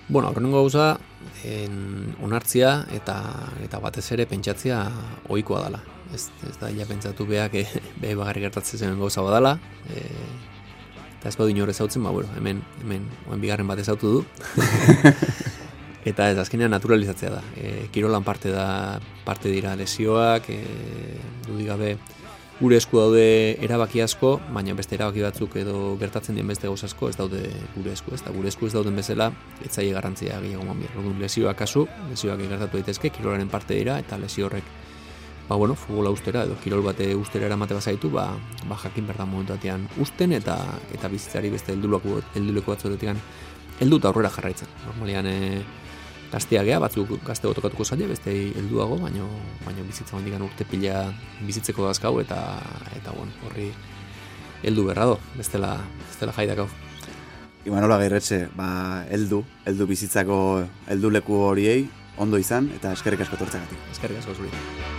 Bueno, 0.09 0.29
horrengo 0.29 0.61
gauza, 0.61 0.99
en, 1.43 2.13
onartzia 2.21 2.85
eta 2.93 3.17
eta 3.65 3.81
batez 3.81 4.05
ere 4.13 4.27
pentsatzea 4.29 4.83
ohikoa 5.29 5.63
dela. 5.65 5.81
Ez, 6.13 6.27
ez 6.45 6.55
da 6.61 6.69
ja 6.73 6.85
pentsatu 6.89 7.25
beak 7.25 7.57
e, 7.57 7.65
be 8.01 8.13
bagarri 8.13 8.45
gertatzen 8.45 8.79
zen 8.79 9.01
gauza 9.01 9.25
badala. 9.25 9.57
E, 9.89 10.05
eta 11.17 11.29
ez 11.29 11.35
badu 11.35 11.49
inor 11.49 11.73
ezautzen, 11.73 12.05
ba, 12.05 12.13
bueno, 12.13 12.29
hemen, 12.37 12.61
hemen, 12.83 13.09
oen 13.27 13.41
bigarren 13.41 13.67
bat 13.67 13.81
ezautu 13.81 14.19
du. 14.19 14.25
eta 16.05 16.29
ez, 16.31 16.37
azkenean 16.39 16.71
naturalizatzea 16.71 17.31
da. 17.33 17.43
E, 17.57 17.87
kirolan 17.91 18.23
parte 18.23 18.51
da, 18.53 18.99
parte 19.25 19.51
dira 19.51 19.75
lesioak, 19.75 20.49
e, 20.49 20.63
dudigabe, 21.47 21.97
gure 22.59 22.75
esku 22.75 22.99
daude 22.99 23.55
erabaki 23.63 24.01
asko, 24.03 24.33
baina 24.51 24.73
beste 24.75 24.97
erabaki 24.97 25.23
batzuk 25.23 25.55
edo 25.61 25.95
gertatzen 25.99 26.35
dien 26.35 26.47
beste 26.47 26.67
gauz 26.67 26.83
asko 26.83 27.07
ez 27.07 27.15
daude 27.15 27.45
gure 27.75 27.93
esku, 27.95 28.13
ez 28.15 28.21
da 28.25 28.33
gure 28.35 28.51
esku 28.51 28.67
ez 28.67 28.73
dauden 28.73 28.99
bezala, 28.99 29.29
ez 29.63 29.71
zaie 29.71 29.93
garrantzia 29.95 30.41
gehiago 30.43 30.65
man 30.67 30.81
bier. 30.81 30.91
Orduan 30.99 31.21
lesioak 31.23 31.57
kasu, 31.61 31.85
lesioak 32.09 32.43
gertatu 32.43 32.77
daitezke, 32.77 33.13
kirolaren 33.15 33.47
parte 33.49 33.79
dira 33.79 33.99
eta 34.03 34.19
lesio 34.19 34.47
horrek 34.49 34.67
ba 35.49 35.55
bueno, 35.55 35.73
futbola 35.73 36.11
ustera 36.13 36.43
edo 36.45 36.55
kirol 36.61 36.83
bate 36.85 37.15
ustera 37.17 37.47
eramate 37.47 37.73
bazaitu, 37.73 38.11
ba, 38.13 38.27
ba 38.69 38.75
jakin 38.77 39.07
berda 39.07 39.25
momentu 39.25 39.55
batean 39.55 39.87
usten 39.97 40.35
eta 40.37 40.59
eta 40.93 41.09
bizitzari 41.09 41.49
beste 41.49 41.73
helduleko 41.73 42.19
helduleko 42.35 42.75
batzuetan 42.75 43.17
heldu 43.79 43.99
aurrera 44.03 44.29
jarraitzen. 44.29 44.67
Normalean 44.85 45.25
eh 46.29 46.33
gazteagea, 46.33 46.79
batzuk 46.79 47.23
gazte 47.25 47.47
otokatuko 47.47 47.83
zaila, 47.83 48.07
beste 48.07 48.31
helduago, 48.55 48.97
baino, 48.97 49.27
baino 49.65 49.83
bizitza 49.83 50.15
hondikan 50.15 50.41
urte 50.41 50.65
pila 50.65 51.13
bizitzeko 51.41 51.85
dazkau, 51.85 52.19
eta, 52.21 52.59
eta 52.95 53.11
bueno, 53.11 53.31
horri 53.47 53.71
heldu 54.63 54.85
berra 54.85 55.05
do, 55.05 55.19
bestela, 55.35 55.77
bestela 56.07 56.31
jaidak 56.31 56.59
hau. 56.59 56.69
Imanola 57.65 57.97
Gairretxe, 57.97 58.47
ba, 58.55 59.05
heldu, 59.09 59.43
heldu 59.65 59.87
bizitzako 59.87 60.63
heldu 60.87 61.09
leku 61.09 61.33
horiei, 61.33 61.89
ondo 62.17 62.37
izan, 62.37 62.71
eta 62.75 62.93
eskerrik 62.93 63.21
asko 63.21 63.37
tortzagatik. 63.37 63.91
Eskerrik 63.91 64.19
asko 64.19 64.37
zuri. 64.37 64.98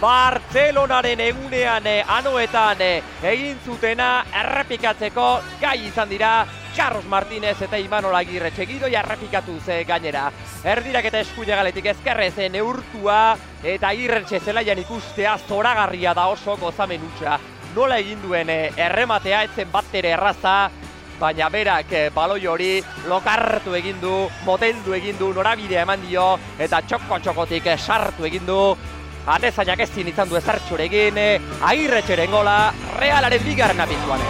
Bartzelonaren 0.00 1.20
egunean 1.20 1.84
anoetan 2.08 2.80
egin 2.80 3.58
zutena 3.60 4.22
errepikatzeko 4.32 5.26
gai 5.60 5.74
izan 5.90 6.08
dira 6.08 6.30
Carlos 6.72 7.04
Martínez 7.04 7.58
eta 7.66 7.76
Imanol 7.76 8.16
Agirre 8.16 8.48
txegidoia 8.56 9.02
errepikatu 9.02 9.58
ze 9.60 9.82
gainera. 9.84 10.30
Erdirak 10.64 11.10
eta 11.10 11.20
eskuia 11.20 11.58
galetik 11.58 11.90
ezkerrez 11.92 12.48
neurtua 12.48 13.36
eta 13.62 13.90
Agirretxe 13.90 14.40
zelaian 14.40 14.80
ikustea 14.80 15.34
zoragarria 15.46 16.14
da 16.16 16.28
oso 16.32 16.56
gozamen 16.56 17.04
utxa. 17.10 17.36
Nola 17.76 17.98
egin 18.00 18.22
duen 18.22 18.48
errematea 18.50 19.42
etzen 19.50 19.68
bat 19.70 19.92
ere 19.92 20.14
erraza, 20.16 20.70
baina 21.20 21.50
berak 21.52 21.92
baloi 22.14 22.46
hori 22.46 22.70
lokartu 23.06 23.76
egin 23.76 24.00
du, 24.00 24.14
moteldu 24.46 24.96
egin 24.96 25.18
du, 25.18 25.34
norabidea 25.36 25.84
eman 25.84 26.00
dio 26.08 26.38
eta 26.58 26.80
txoko-txokotik 26.88 27.68
sartu 27.76 28.24
egin 28.24 28.48
du 28.48 28.62
atezainak 29.26 29.80
ezin 29.86 30.08
izan 30.08 30.28
du 30.28 30.36
ezartxure 30.40 30.86
egin, 30.88 31.18
eh, 31.18 31.40
agirretxeren 31.72 32.30
gola, 32.30 32.72
realaren 32.98 33.44
bigarren 33.44 33.80
apizuan. 33.80 34.20